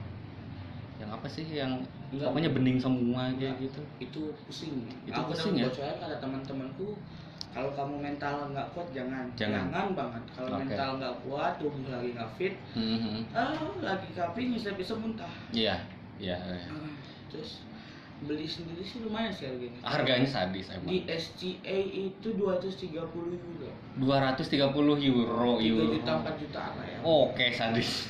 Yang 0.96 1.11
apa 1.12 1.27
sih 1.29 1.44
yang 1.44 1.85
Enggak. 2.09 2.33
pokoknya 2.33 2.51
bening 2.57 2.79
semua 2.81 3.29
kayak 3.37 3.61
gitu. 3.61 3.81
itu 4.01 4.22
pusing 4.42 4.88
Itu 5.05 5.12
aku 5.12 5.37
pusing 5.37 5.55
udah 5.55 5.61
ya? 5.61 5.68
bocorin 5.68 5.96
kata 6.01 6.16
teman-temanku 6.18 6.88
kalau 7.53 7.71
kamu 7.71 7.95
mental 8.01 8.49
nggak 8.49 8.69
kuat 8.73 8.88
jangan 8.91 9.29
Jangan. 9.37 9.93
banget 9.93 10.23
kalau 10.33 10.49
Oke. 10.51 10.65
mental 10.65 10.91
nggak 10.97 11.15
kuat 11.23 11.53
tubuh 11.61 11.85
lagi 11.87 12.09
nggak 12.12 12.31
fit 12.35 12.55
Mhm. 12.73 13.29
ah 13.31 13.53
lagi 13.79 14.09
cupping 14.11 14.57
bisa 14.57 14.73
bisa 14.73 14.97
muntah 14.97 15.29
Iya, 15.53 15.77
iya. 16.17 16.37
iya. 16.41 16.65
Ah, 16.67 16.97
terus 17.29 17.61
beli 18.23 18.47
sendiri 18.47 18.81
sih 18.81 19.03
lumayan 19.03 19.29
sih 19.29 19.45
harganya 19.45 19.79
Harganya 19.83 20.25
sadis 20.25 20.71
emang. 20.71 20.87
di 20.87 21.03
SCA 21.05 21.79
itu 21.91 22.29
230 22.33 22.95
euro 22.95 23.67
230 23.99 25.03
euro, 25.03 25.59
3 25.59 25.67
euro. 25.69 25.93
juta 25.93 26.12
4 26.23 26.38
juta 26.38 26.62
lah 26.73 26.87
ya 26.87 26.99
Oke, 27.03 27.47
sadis. 27.51 27.91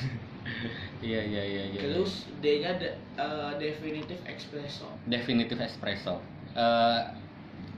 Iya, 0.99 1.19
iya, 1.19 1.43
iya, 1.43 1.63
iya. 1.67 1.79
terus 1.81 2.27
D 2.39 2.59
nya 2.59 2.75
de- 2.75 2.95
eh, 3.15 3.51
definitive 3.57 4.19
espresso 4.23 4.87
definitive 5.03 5.59
espresso. 5.59 6.19
Eh, 6.53 6.99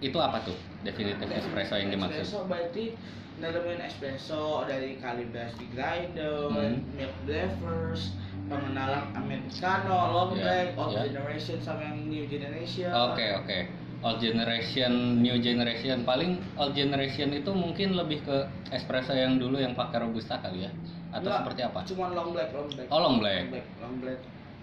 itu 0.04 0.18
apa 0.20 0.44
tuh? 0.44 0.58
Definitive 0.84 1.32
espresso 1.32 1.76
yang 1.80 1.90
dimaksud? 1.92 2.22
espresso 2.24 2.40
berarti 2.46 2.86
dalemin 3.36 3.80
espresso 3.84 4.64
dari 4.64 4.96
calibrasi 5.00 5.68
grinder 5.76 6.48
Hmm. 6.48 6.80
milk 6.96 7.14
flavors 7.28 8.16
pengenalan 8.48 9.12
americano 9.18 9.98
long 10.14 10.32
Ya, 10.38 10.44
black 10.46 10.68
old 10.80 10.94
ya. 10.96 11.04
generation 11.10 11.58
sama 11.60 11.82
yang 11.84 12.08
new 12.08 12.24
generation 12.30 12.92
Oke 12.94 13.26
oke. 13.36 13.60
Old 14.06 14.22
generation, 14.22 15.18
new 15.18 15.34
generation. 15.42 16.06
Paling 16.06 16.38
old 16.62 16.78
generation 16.78 17.34
itu 17.34 17.50
mungkin 17.58 17.98
lebih 17.98 18.22
ke 18.22 18.38
espresso 18.70 19.18
yang 19.18 19.42
dulu 19.42 19.58
yang 19.58 19.74
pakai 19.74 20.06
robusta 20.06 20.38
kali 20.38 20.62
ya? 20.62 20.72
Atau 21.10 21.26
Enggak, 21.26 21.42
seperti 21.42 21.62
apa? 21.66 21.80
Cuman 21.90 22.10
long 22.14 22.30
black, 22.30 22.54
long 22.54 22.70
black. 22.70 22.88
Oh, 22.94 23.00
long 23.02 23.18
black. 23.18 23.50
long 23.82 23.96
black. 23.98 24.20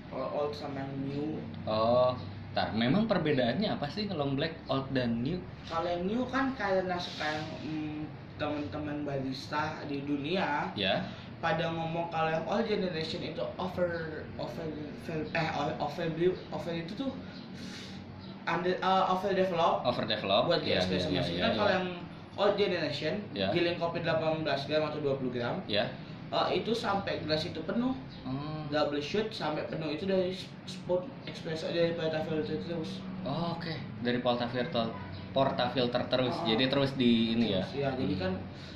Kalau 0.06 0.28
old 0.30 0.52
sama 0.54 0.86
yang 0.86 0.94
new. 1.10 1.42
Oh, 1.66 2.14
tar. 2.52 2.72
Memang 2.72 3.04
perbedaannya 3.04 3.68
apa 3.70 3.86
sih 3.86 4.06
long 4.08 4.32
black, 4.32 4.56
old 4.66 4.88
dan 4.90 5.20
new? 5.20 5.36
Kalau 5.64 5.84
yang 5.84 6.04
new 6.04 6.22
kan 6.26 6.52
karena 6.52 6.94
sekarang 6.94 7.44
mm, 7.60 8.00
teman-teman 8.36 9.02
barista 9.02 9.80
di 9.84 10.02
dunia 10.02 10.72
Ya. 10.72 11.04
pada 11.38 11.68
ngomong 11.68 12.06
kalau 12.08 12.28
yang 12.28 12.44
old 12.44 12.64
generation 12.64 13.20
itu 13.20 13.42
over 13.56 13.88
over 14.36 14.64
eh 15.30 15.48
over 15.78 16.06
over 16.50 16.72
itu 16.72 16.92
tuh 16.92 17.10
under 18.42 18.74
uh, 18.80 19.10
over 19.10 19.30
develop 19.30 19.86
Overdeveloped. 19.86 20.46
buat 20.48 20.60
di 20.60 20.74
ya, 20.74 20.82
espresso 20.82 21.08
machine 21.08 21.38
ya, 21.38 21.44
kan 21.46 21.52
kalau 21.54 21.70
ya. 21.70 21.76
yang 21.78 21.86
old 22.34 22.54
generation 22.56 23.14
Ya. 23.30 23.48
giling 23.50 23.76
kopi 23.76 24.02
18 24.02 24.42
gram 24.42 24.82
atau 24.84 24.98
20 24.98 25.30
gram 25.30 25.62
Ya. 25.66 25.86
Uh, 26.32 26.48
itu 26.48 26.72
sampai 26.72 27.20
gelas 27.20 27.44
itu 27.44 27.60
penuh 27.62 27.92
Oh. 28.22 28.64
double 28.66 28.98
shoot 28.98 29.28
sampai 29.28 29.66
penuh 29.66 29.90
itu 29.90 30.06
dari 30.06 30.32
spoon 30.64 31.04
espresso 31.22 31.68
dari 31.68 31.92
pada 31.92 32.22
filter 32.22 32.56
terus 32.58 32.98
Oh, 33.22 33.54
Oke, 33.54 33.70
dari 34.00 34.18
portafilter 34.18 34.90
portafilter 35.30 36.02
terus. 36.06 36.34
Oh. 36.34 36.42
Jadi 36.42 36.64
terus 36.66 36.90
di 36.92 37.32
ini 37.32 37.54
ya. 37.54 37.62
ya 37.70 37.88
jadi 37.92 38.14
kan 38.18 38.32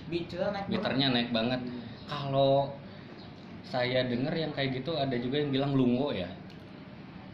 bitter 0.06 0.38
naik 0.48 0.66
Biternya 0.68 1.10
naik 1.10 1.30
banget. 1.30 1.60
Kalau 2.06 2.70
saya 3.62 4.06
dengar 4.06 4.30
yang 4.32 4.54
kayak 4.54 4.78
gitu 4.78 4.94
ada 4.94 5.18
juga 5.18 5.42
yang 5.42 5.50
bilang 5.50 5.74
lungo 5.74 6.14
ya. 6.14 6.30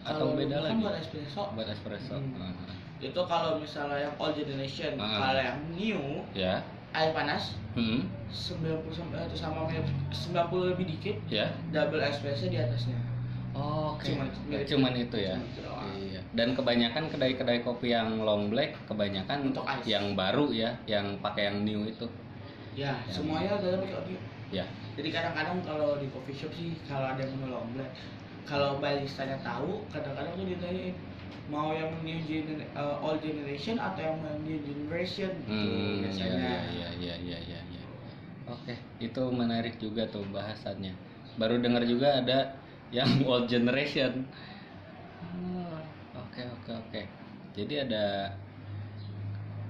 Atau 0.02 0.32
Kalau 0.32 0.40
beda 0.40 0.56
kan 0.56 0.64
lagi? 0.66 0.80
buat 0.80 0.96
espresso 0.96 1.42
Buat 1.52 1.68
espresso. 1.68 2.16
Hmm. 2.16 2.32
Aha. 2.40 2.72
itu 2.98 3.20
kalau 3.26 3.58
misalnya 3.58 4.08
yang 4.08 4.14
old 4.16 4.32
generation 4.32 4.94
Ah. 4.96 5.18
kalau 5.20 5.40
yang 5.42 5.58
new 5.70 6.02
Ya. 6.32 6.64
Air 6.92 7.10
panas 7.12 7.56
Hmm. 7.72 8.04
90 8.28 8.84
sampai 8.88 9.16
atau 9.18 9.32
sama 9.34 9.64
mirip 9.64 9.84
90 10.10 10.68
lebih 10.68 10.84
dikit 10.86 11.16
Ya. 11.26 11.48
double 11.68 12.00
espresso 12.00 12.46
di 12.46 12.56
atasnya 12.56 12.96
Oh, 13.52 13.92
Oke. 13.92 14.08
Cuman- 14.08 14.32
mirip- 14.48 14.64
Cuman 14.64 14.92
itu 14.94 15.16
ya. 15.18 15.36
cuman 15.36 15.44
itu 15.46 15.60
doang. 15.60 15.92
Iya. 15.94 16.20
Dan 16.32 16.48
kebanyakan 16.52 17.04
kedai-kedai 17.06 17.60
kopi 17.60 17.92
yang 17.92 18.16
long 18.18 18.48
black 18.48 18.72
kebanyakan 18.86 19.44
Untuk 19.46 19.60
ice. 19.66 19.84
yang 19.86 20.16
baru 20.16 20.48
ya, 20.48 20.72
yang 20.86 21.16
pakai 21.18 21.52
yang 21.52 21.60
new 21.62 21.84
itu. 21.84 22.08
ya 22.72 22.96
Ya. 22.98 23.12
semuanya 23.12 23.60
dalam 23.60 23.84
pakai 23.84 23.96
audio 23.98 24.16
Ya. 24.50 24.64
jadi 24.94 25.08
kadang-kadang 25.10 25.60
kalau 25.60 25.96
di 25.96 26.08
coffee 26.08 26.32
shop 26.34 26.48
sih 26.50 26.72
kalau 26.82 27.04
ada 27.06 27.20
yang 27.20 27.36
menu 27.36 27.52
long 27.52 27.68
black 27.70 27.92
kalau 28.42 28.80
baristanya 28.80 29.36
tahu 29.38 29.84
kadang-kadang 29.86 30.32
tuh 30.32 30.44
ditanyain 30.46 30.96
mau 31.50 31.74
yang 31.74 32.02
new 32.06 32.18
gener 32.22 32.70
uh, 32.76 33.02
old 33.02 33.18
generation 33.22 33.76
atau 33.82 34.00
yang 34.02 34.18
new 34.46 34.58
generation 34.62 35.32
gitu 35.50 35.68
Hmm, 35.68 36.02
iya, 36.22 36.32
biasanya 36.32 36.62
iya, 36.72 36.86
iya, 37.00 37.12
iya, 37.24 37.36
iya, 37.46 37.58
iya. 37.72 37.82
Oke, 38.48 38.72
itu 39.04 39.20
menarik 39.40 39.72
juga 39.84 40.02
tuh 40.12 40.24
bahasannya. 40.36 40.90
Baru 41.40 41.54
dengar 41.64 41.82
juga 41.92 42.08
ada 42.20 42.34
yang 42.96 43.08
old 43.30 43.44
generation. 43.52 44.12
Oke, 46.20 46.42
oke, 46.54 46.70
oke. 46.82 47.00
Jadi 47.56 47.72
ada 47.84 47.96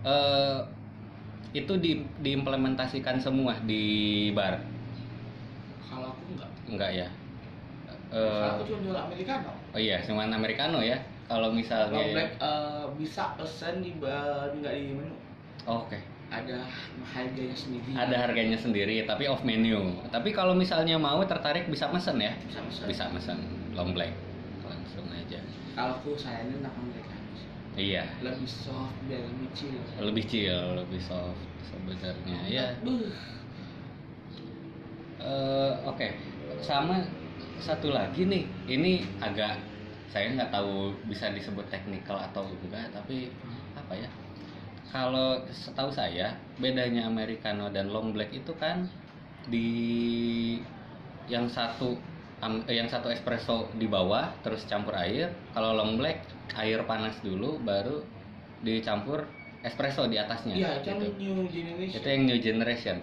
eh 0.05 0.57
itu 1.59 1.73
di, 1.85 1.91
diimplementasikan 2.25 3.17
semua 3.25 3.55
di 3.69 3.75
bar, 4.37 4.55
kalau 5.87 6.07
aku 6.17 6.23
enggak 6.33 6.51
enggak 6.71 6.91
ya? 6.99 7.07
kalau 8.41 8.51
Eh, 8.51 8.59
aku 8.59 8.63
cuma 8.69 8.79
jual 8.85 8.99
americano 8.99 9.51
oh 9.75 9.79
iya, 9.81 9.95
cuman 10.07 10.29
americano 10.39 10.79
ya. 10.91 10.97
Kalau 11.33 11.49
misalnya, 11.49 11.97
long 11.97 12.13
black 12.13 12.31
uh, 12.45 12.85
bisa 13.01 13.33
pesan 13.41 13.81
di 13.81 13.97
nggak 13.97 14.75
di 14.77 14.93
menu 14.93 15.17
Oh, 15.65 15.89
oke. 15.89 15.97
ada 16.29 16.65
harganya 17.17 17.57
sendiri 17.57 17.89
Ada 17.97 18.17
harganya 18.29 18.59
sendiri, 18.61 18.97
tapi 19.09 19.25
off 19.33 19.41
menu. 19.41 19.97
Tapi 20.13 20.29
kalau 20.37 20.53
misalnya 20.53 21.01
mau 21.01 21.25
tertarik 21.25 21.73
bisa 21.73 21.89
mesen 21.89 22.21
ya? 22.21 22.37
bisa 22.45 22.61
pesan 22.61 22.85
Bisa 22.89 23.05
mesen 23.17 23.39
long 23.73 23.97
black 23.97 24.13
langsung 24.69 25.09
aja. 25.09 25.41
kalau 25.73 25.97
aku 25.97 26.13
saranin 26.21 26.61
akan 26.61 26.83
mereka 26.93 27.17
Iya, 27.73 28.05
lebih 28.21 28.45
soft 28.45 28.93
biar 29.09 29.25
lebih 29.25 29.49
chill 29.57 29.81
lebih 29.97 30.25
chill, 30.29 30.77
lebih 30.77 31.01
soft 31.01 31.41
sebenarnya. 31.65 32.37
Ya, 32.45 32.67
Buh. 32.85 33.09
eh, 35.25 35.73
oke. 35.89 36.09
Sama 36.61 37.01
satu 37.65 37.89
lagi 37.89 38.29
nih, 38.29 38.45
ini 38.69 39.09
agak 39.25 39.57
saya 40.13 40.29
nggak 40.37 40.53
tahu 40.53 40.93
bisa 41.09 41.33
disebut 41.33 41.65
teknikal 41.73 42.21
atau 42.21 42.45
enggak, 42.45 42.93
tapi 42.93 43.33
apa 43.73 43.97
ya? 43.97 44.09
Kalau 44.93 45.41
setahu 45.49 45.89
saya 45.89 46.37
bedanya 46.61 47.09
americano 47.09 47.73
dan 47.73 47.89
long 47.89 48.13
black 48.13 48.29
itu 48.29 48.53
kan 48.61 48.85
di 49.49 50.61
yang 51.33 51.49
satu 51.49 51.97
eh, 52.69 52.77
yang 52.77 52.93
satu 52.93 53.09
espresso 53.09 53.73
di 53.81 53.89
bawah 53.89 54.29
terus 54.45 54.69
campur 54.69 54.93
air. 55.01 55.33
Kalau 55.57 55.73
long 55.73 55.97
black 55.97 56.29
air 56.61 56.85
panas 56.85 57.17
dulu 57.25 57.57
baru 57.65 58.05
dicampur 58.61 59.25
espresso 59.65 60.05
di 60.13 60.21
atasnya. 60.21 60.61
iya 60.61 60.71
itu 60.77 60.93
yang 60.93 61.01
gitu. 61.01 61.09
new 61.17 61.37
generation 61.49 61.97
Itu 61.97 62.07
yang 62.13 62.23
new 62.29 62.39
generation. 62.39 62.97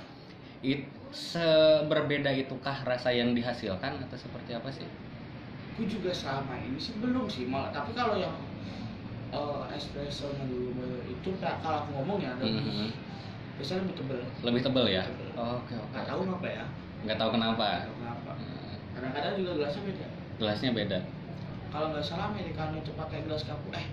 It 0.62 0.86
seberbeda 1.10 2.30
itukah 2.38 2.86
rasa 2.86 3.10
yang 3.10 3.34
dihasilkan 3.34 3.98
atau 4.06 4.14
seperti 4.14 4.54
apa 4.54 4.70
sih? 4.70 4.86
Aku 5.80 5.88
juga 5.88 6.12
selama 6.12 6.60
ini 6.60 6.76
sih 6.76 6.92
belum 7.00 7.24
sih 7.32 7.48
malah 7.48 7.72
tapi 7.72 7.96
kalau 7.96 8.20
yang 8.20 8.36
uh, 9.32 9.64
espresso 9.72 10.28
yang 10.36 10.52
dulu 10.52 11.00
itu 11.08 11.30
kalau 11.40 11.88
aku 11.88 11.96
ngomong 11.96 12.20
ya 12.20 12.36
lebih 12.36 12.68
Mhm. 12.68 12.90
biasanya 13.56 13.88
lebih 13.88 13.96
tebel 13.96 14.20
Lebih 14.44 14.62
tebel 14.62 14.86
ya? 14.90 15.04
Oh, 15.40 15.56
Oke 15.56 15.80
oke. 15.80 15.96
nggak 15.96 16.04
tahu 16.04 16.20
kenapa 16.28 16.48
ya 16.52 16.66
Nggak 17.08 17.16
tahu 17.16 17.30
kenapa. 17.32 17.64
nggak 17.64 17.88
tahu 17.88 17.96
kenapa 17.96 18.32
Eh, 18.36 18.76
kadang-kadang 18.92 19.34
juga 19.40 19.52
gelasnya 19.56 19.84
beda 19.88 20.06
Gelasnya 20.36 20.70
beda. 20.76 21.00
kalau 21.72 21.88
nggak 21.96 22.04
salah 22.04 22.26
americano 22.28 22.76
itu 22.76 22.92
pakai 22.92 23.20
gelas 23.24 23.44
kapu 23.48 23.68
eh 23.72 23.86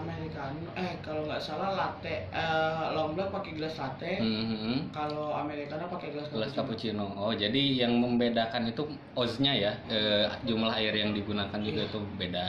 americano 0.00 0.68
eh 0.76 0.92
kalau 1.04 1.22
nggak 1.28 1.42
salah 1.42 1.70
latte 1.78 2.14
eh, 2.32 2.84
long 2.94 3.10
black 3.14 3.30
pakai 3.36 3.52
gelas 3.58 3.74
latte 3.82 4.12
Mhm. 4.20 4.90
kalau 4.96 5.30
americano 5.34 5.84
pakai 5.90 6.08
gelas 6.14 6.26
Gelas 6.30 6.50
cappuccino. 6.52 7.04
cappuccino. 7.04 7.22
Oh, 7.22 7.32
jadi 7.34 7.60
yang 7.82 7.92
membedakan 8.02 8.62
itu 8.72 8.82
oznya 9.14 9.52
ya, 9.54 9.72
eh, 9.86 10.26
jumlah 10.42 10.72
air 10.78 10.94
yang 11.02 11.10
digunakan 11.18 11.58
juga 11.60 11.80
Iya. 11.84 11.88
itu 11.90 11.98
beda. 12.20 12.46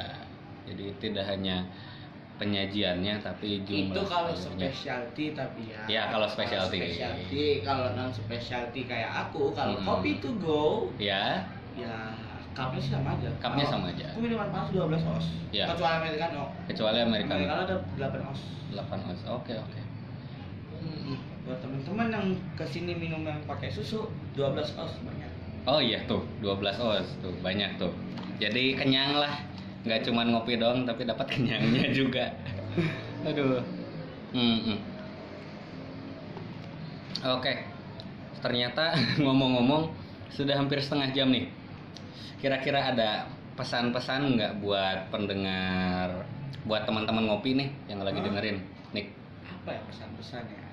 Jadi 0.66 0.86
tidak 0.98 1.26
hanya 1.30 1.56
penyajiannya 2.36 3.14
tapi 3.24 3.64
jumlah 3.64 3.96
itu 3.96 4.02
kalau 4.12 4.30
airnya. 4.36 4.68
specialty 4.68 5.26
tapi 5.32 5.62
ya 5.72 5.82
Ya, 5.88 6.02
kalau 6.12 6.28
specialty. 6.28 6.80
specialty 6.84 7.44
kalau 7.64 7.96
non 7.96 8.12
specialty 8.12 8.82
kayak 8.92 9.12
aku 9.28 9.56
kalau 9.56 9.80
Hmm. 9.80 9.88
kopi 9.88 10.12
to 10.20 10.36
go 10.42 10.92
Ya, 11.00 11.48
ya 11.72 11.96
cupnya 12.56 12.80
sih 12.80 12.90
sama 12.90 13.10
aja 13.12 13.30
Cupnya 13.36 13.62
Kalau 13.62 13.74
sama 13.76 13.86
aja. 13.92 14.08
minuman 14.16 14.48
panas 14.48 14.70
12 14.72 15.04
oz 15.06 15.26
Ya. 15.52 15.68
kecuali 15.68 15.96
americano 16.00 16.42
kecuali 16.66 16.98
americano. 16.98 17.36
americano 17.38 17.62
ada 17.62 17.76
8 18.00 18.32
oz 18.32 18.40
8 18.72 18.82
oz. 19.06 19.20
Oke, 19.30 19.54
oke. 19.54 19.80
Hmm. 20.78 21.18
buat 21.44 21.60
teman-teman 21.60 22.08
yang 22.10 22.26
ke 22.56 22.66
sini 22.66 22.94
minum 22.94 23.22
yang 23.22 23.38
pakai 23.44 23.68
susu 23.68 24.08
12 24.34 24.56
oz 24.74 24.94
banyak 25.02 25.30
Oh 25.66 25.78
iya 25.78 25.98
tuh, 26.06 26.22
12 26.40 26.62
oz 26.78 27.08
tuh, 27.20 27.34
banyak 27.42 27.76
tuh. 27.76 27.90
Jadi 28.38 28.76
kenyang 28.76 29.18
lah. 29.18 29.34
Nggak 29.82 30.06
cuma 30.06 30.22
ngopi 30.22 30.56
doang 30.56 30.86
tapi 30.86 31.04
dapat 31.04 31.26
kenyangnya 31.34 31.90
juga. 31.90 32.30
Aduh. 33.26 33.66
Hmm, 34.30 34.58
hmm. 34.62 34.78
Oke, 37.28 37.66
ternyata 38.38 38.94
ngomong-ngomong 39.24 39.90
sudah 40.30 40.54
hampir 40.54 40.78
setengah 40.78 41.10
jam 41.12 41.34
nih. 41.34 41.50
Kira-kira 42.38 42.94
ada 42.94 43.26
pesan-pesan 43.56 44.36
nggak 44.36 44.54
buat 44.60 45.08
pendengar, 45.10 46.28
buat 46.64 46.84
teman-teman 46.84 47.30
ngopi 47.30 47.56
nih 47.56 47.70
yang 47.88 48.04
lagi 48.04 48.20
Hah? 48.20 48.26
dengerin, 48.28 48.58
Nick? 48.92 49.08
apa 49.46 49.70
ya 49.72 49.82
pesan-pesan 49.90 50.46
ya 50.46 50.66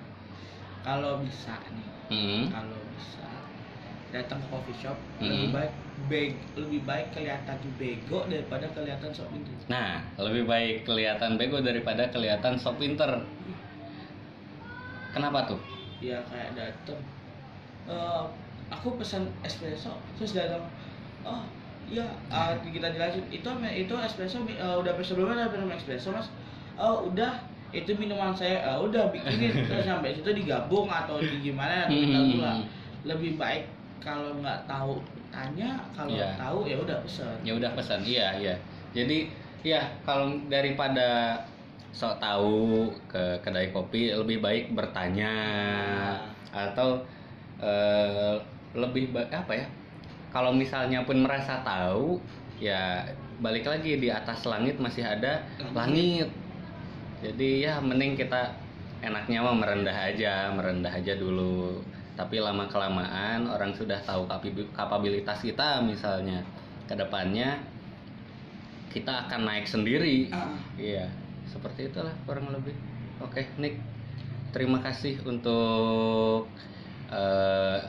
kalau 0.83 1.23
bisa 1.23 1.57
nih 1.71 1.89
Hmm. 2.13 2.45
kalau 2.53 2.77
bisa 2.93 3.25
datang 4.11 4.37
ke 4.37 4.47
coffee 4.51 4.77
shop 4.77 4.99
Hmm. 5.17 5.33
lebih 5.33 5.49
baik 5.49 5.73
beg 6.11 6.33
lebih 6.59 6.81
baik 6.85 7.07
kelihatan 7.13 7.57
bego 7.79 8.29
daripada 8.29 8.69
kelihatan 8.69 9.09
sok 9.09 9.33
pintar 9.33 9.57
Nah, 9.69 9.93
lebih 10.21 10.45
baik 10.45 10.77
kelihatan 10.85 11.41
bego 11.41 11.63
daripada 11.63 12.05
kelihatan 12.11 12.59
sok 12.59 12.77
pinter. 12.77 13.25
Kenapa 15.13 15.45
tuh? 15.47 15.61
ya 16.03 16.19
kayak 16.27 16.59
datang 16.59 16.99
eh 17.87 18.25
aku 18.69 18.99
pesan 18.99 19.31
espresso 19.41 19.95
terus 20.19 20.35
datang 20.35 20.67
oh 21.25 21.43
iya 21.87 22.07
ah, 22.31 22.53
kita 22.63 22.89
jelasin. 22.91 23.25
Itu 23.29 23.49
itu 23.63 23.95
espresso 23.99 24.43
eh, 24.47 24.77
udah 24.79 24.93
sebelumnya 25.03 25.47
udah 25.47 25.51
minum 25.53 25.71
espresso 25.75 26.11
mas. 26.15 26.29
Oh 26.79 27.09
udah 27.11 27.33
itu 27.73 27.93
minuman 27.97 28.33
saya. 28.33 28.61
Ah, 28.65 28.79
udah 28.81 29.09
bikinin. 29.11 29.53
Terus 29.69 29.85
sampai 29.85 30.13
situ 30.13 30.31
digabung 30.33 30.89
atau 30.89 31.19
di 31.21 31.37
gimana 31.43 31.87
atau 31.89 31.97
kita 31.97 32.19
Hmm. 32.19 32.41
lah. 32.41 32.57
Lebih 33.05 33.35
baik 33.37 33.65
kalau 34.03 34.35
nggak 34.39 34.67
tahu 34.67 34.99
tanya 35.31 35.79
kalau 35.97 36.13
Iya. 36.13 36.35
tahu 36.37 36.59
ya 36.69 36.77
udah 36.77 36.97
pesen 37.01 37.35
ya 37.47 37.53
udah 37.55 37.71
pesan 37.73 38.01
iya 38.05 38.35
iya. 38.37 38.55
Jadi 38.93 39.31
ya 39.63 39.81
kalau 40.03 40.29
daripada 40.51 41.39
sok 41.93 42.19
tahu 42.19 42.89
ke 43.07 43.39
kedai 43.41 43.69
kopi 43.71 44.11
lebih 44.11 44.41
baik 44.41 44.73
bertanya 44.73 45.33
atau 46.51 47.01
eh, 47.61 48.37
lebih 48.75 49.13
ba- 49.13 49.29
apa 49.31 49.53
ya 49.55 49.67
kalau 50.33 50.51
misalnya 50.57 51.05
pun 51.05 51.21
merasa 51.21 51.61
tahu 51.61 52.16
ya 52.57 53.05
balik 53.45 53.68
lagi 53.68 54.01
di 54.01 54.09
atas 54.09 54.49
langit 54.49 54.81
masih 54.81 55.05
ada 55.05 55.45
langit. 55.77 56.33
jadi 57.21 57.51
ya 57.68 57.75
mending 57.79 58.18
kita 58.18 58.57
enaknya 59.05 59.45
mah 59.45 59.55
merendah 59.55 59.95
aja 59.95 60.51
merendah 60.51 60.90
aja 60.90 61.14
dulu. 61.14 61.85
Tapi 62.12 62.45
lama 62.45 62.68
kelamaan 62.68 63.49
orang 63.49 63.73
sudah 63.73 64.01
tahu 64.05 64.29
kapabilitas 64.73 65.38
kita 65.45 65.85
misalnya. 65.85 66.45
Ke 66.88 66.99
depannya 66.99 67.62
kita 68.92 69.29
akan 69.29 69.49
naik 69.49 69.66
sendiri. 69.68 70.29
Ah. 70.33 70.57
iya 70.77 71.09
seperti 71.49 71.92
itulah 71.92 72.12
kurang 72.25 72.49
lebih. 72.53 72.73
Oke 73.21 73.45
Nick. 73.61 73.77
Terima 74.53 74.85
kasih 74.85 75.16
untuk 75.25 76.49
eh, 77.09 77.81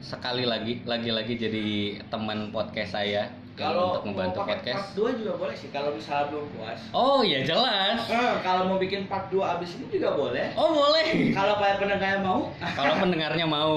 sekali 0.00 0.48
lagi 0.48 0.80
lagi-lagi 0.88 1.36
jadi 1.36 1.66
teman 2.08 2.48
podcast 2.48 2.96
saya 2.96 3.28
kalau 3.60 3.92
untuk 3.92 4.04
membantu 4.08 4.40
mau 4.40 4.48
podcast. 4.48 4.76
part 4.80 4.90
2 4.96 5.20
juga 5.20 5.32
boleh 5.36 5.56
sih 5.56 5.68
kalau 5.68 5.90
misalnya 5.92 6.24
belum 6.32 6.46
puas. 6.56 6.80
Oh 6.96 7.20
ya 7.20 7.44
jelas. 7.44 8.00
Eh, 8.08 8.34
kalau 8.40 8.72
mau 8.72 8.78
bikin 8.80 9.04
part 9.04 9.28
2 9.28 9.36
abis 9.36 9.76
ini 9.76 9.86
juga 9.92 10.16
boleh. 10.16 10.56
Oh 10.56 10.72
boleh. 10.72 11.36
Kalau 11.36 11.54
kayak 11.60 11.76
pendengar 11.76 12.16
mau. 12.24 12.48
Kalau 12.78 12.94
pendengarnya 12.96 13.44
mau. 13.44 13.76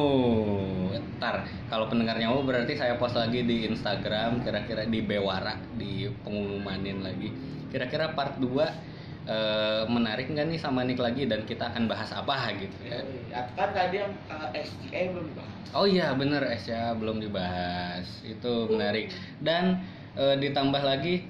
Ntar 1.20 1.44
kalau 1.72 1.88
pendengarnya 1.88 2.28
mau 2.32 2.44
berarti 2.44 2.76
saya 2.76 3.00
post 3.00 3.16
lagi 3.16 3.44
di 3.48 3.68
Instagram 3.68 4.44
kira-kira 4.44 4.84
di 4.88 5.00
Bewara 5.04 5.56
di 5.76 6.08
pengumumanin 6.24 7.04
lagi. 7.04 7.32
Kira-kira 7.68 8.16
part 8.16 8.40
2 8.40 8.93
eh, 9.28 9.84
menarik 9.88 10.32
nggak 10.32 10.46
nih 10.52 10.60
sama 10.60 10.84
Nick 10.84 11.00
lagi 11.00 11.28
dan 11.28 11.48
kita 11.48 11.72
akan 11.72 11.88
bahas 11.88 12.12
apa 12.12 12.52
gitu 12.60 12.78
ya? 12.84 13.00
Ya, 13.32 13.42
kan 13.56 13.72
tadi 13.72 14.04
yang 14.04 14.12
uh, 14.28 14.50
SGA 14.52 15.12
belum 15.16 15.26
dibahas. 15.32 15.54
Oh 15.74 15.88
iya 15.90 16.14
bener 16.14 16.44
SCA 16.60 16.94
belum 16.94 17.18
dibahas. 17.24 18.06
Itu 18.22 18.68
menarik. 18.70 19.10
Dan 19.40 19.82
eh, 20.20 20.36
ditambah 20.38 20.84
lagi 20.84 21.26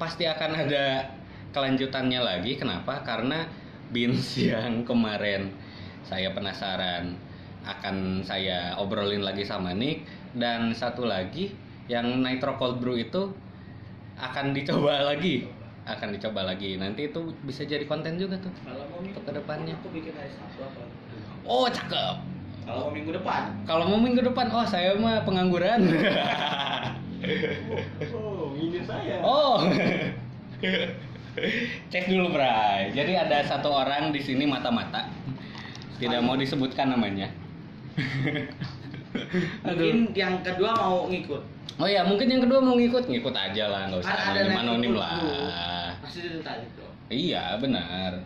pasti 0.00 0.24
akan 0.24 0.50
ada 0.66 1.12
kelanjutannya 1.52 2.20
lagi. 2.20 2.56
Kenapa? 2.56 3.04
Karena 3.04 3.44
bins 3.92 4.36
yang 4.52 4.82
kemarin 4.88 5.52
saya 6.06 6.32
penasaran 6.32 7.16
akan 7.66 8.22
saya 8.22 8.78
obrolin 8.80 9.22
lagi 9.22 9.44
sama 9.44 9.76
Nick. 9.76 10.08
Dan 10.36 10.72
satu 10.72 11.04
lagi 11.08 11.52
yang 11.86 12.20
Nitro 12.20 12.58
Cold 12.58 12.82
Brew 12.82 12.96
itu 12.98 13.32
akan 14.16 14.56
dicoba 14.56 15.04
lagi 15.12 15.65
akan 15.86 16.08
dicoba 16.18 16.42
lagi 16.42 16.74
nanti 16.76 17.08
itu 17.08 17.30
bisa 17.46 17.62
jadi 17.62 17.86
konten 17.86 18.18
juga 18.18 18.36
tuh 18.42 18.50
Kalau 18.66 18.84
mau 18.90 18.98
minggu 18.98 19.22
Untuk 19.22 19.30
ke 19.30 19.38
depannya. 19.38 19.74
aku 19.78 19.88
bikin 19.94 20.12
hari 20.18 20.30
Sabtu 20.34 20.60
apa? 20.66 20.82
oh 21.46 21.66
cakep 21.70 22.16
Kalau 22.66 22.80
mau 22.82 22.90
minggu 22.90 23.14
depan. 23.14 23.42
Kalau 23.62 23.84
mau 23.86 24.00
minggu 24.02 24.26
depan, 24.26 24.50
oh 24.50 24.66
saya 24.66 24.98
mah 24.98 25.22
pengangguran. 25.22 25.86
Oh, 28.10 28.58
ini 28.58 28.82
saya. 28.82 29.22
oh. 29.22 29.62
Cek 31.94 32.10
dulu, 32.10 32.34
Bray. 32.34 32.90
Jadi 32.90 33.14
ada 33.14 33.38
satu 33.46 33.70
orang 33.70 34.10
di 34.10 34.18
sini 34.18 34.50
mata-mata. 34.50 35.06
Tidak 36.02 36.18
mau 36.26 36.34
disebutkan 36.34 36.90
namanya. 36.90 37.30
Mungkin 39.66 39.96
yang 40.14 40.40
kedua 40.40 40.70
mau 40.76 41.06
ngikut. 41.08 41.42
Oh 41.76 41.84
ya, 41.84 42.00
mungkin 42.08 42.32
yang 42.32 42.40
kedua 42.40 42.64
mau 42.64 42.72
ngikut, 42.72 43.04
ngikut 43.04 43.36
aja 43.36 43.68
lah, 43.68 43.92
nggak 43.92 44.00
usah 44.00 44.16
ada 44.16 44.40
anonim 44.48 44.56
anonim 44.56 44.92
lah. 44.96 45.92
Pasti 46.00 46.24
itu 46.24 46.40
tadi. 46.40 46.64
Iya, 47.12 47.60
benar. 47.60 48.24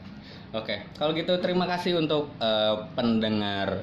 Oke, 0.55 0.83
kalau 0.95 1.11
gitu 1.19 1.35
terima 1.43 1.67
kasih 1.67 1.99
untuk 1.99 2.31
eh, 2.39 2.75
pendengar 2.95 3.83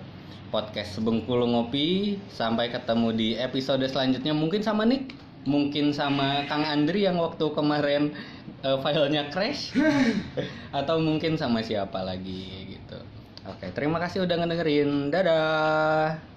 podcast 0.49 0.99
Bengkulu 1.03 1.47
Ngopi. 1.47 2.19
Sampai 2.31 2.71
ketemu 2.71 3.11
di 3.11 3.29
episode 3.35 3.83
selanjutnya 3.87 4.31
mungkin 4.31 4.63
sama 4.63 4.87
Nick, 4.87 5.15
mungkin 5.43 5.91
sama 5.91 6.47
Kang 6.47 6.63
Andri 6.63 7.03
yang 7.03 7.19
waktu 7.19 7.45
kemarin 7.51 8.15
eh, 8.63 8.77
filenya 8.83 9.27
crash 9.31 9.75
atau 10.79 10.99
mungkin 10.99 11.35
sama 11.35 11.59
siapa 11.59 12.03
lagi 12.03 12.75
gitu. 12.75 12.99
Oke, 13.47 13.71
terima 13.71 13.99
kasih 13.99 14.27
udah 14.27 14.35
ngedengerin. 14.43 15.07
Dadah. 15.07 16.36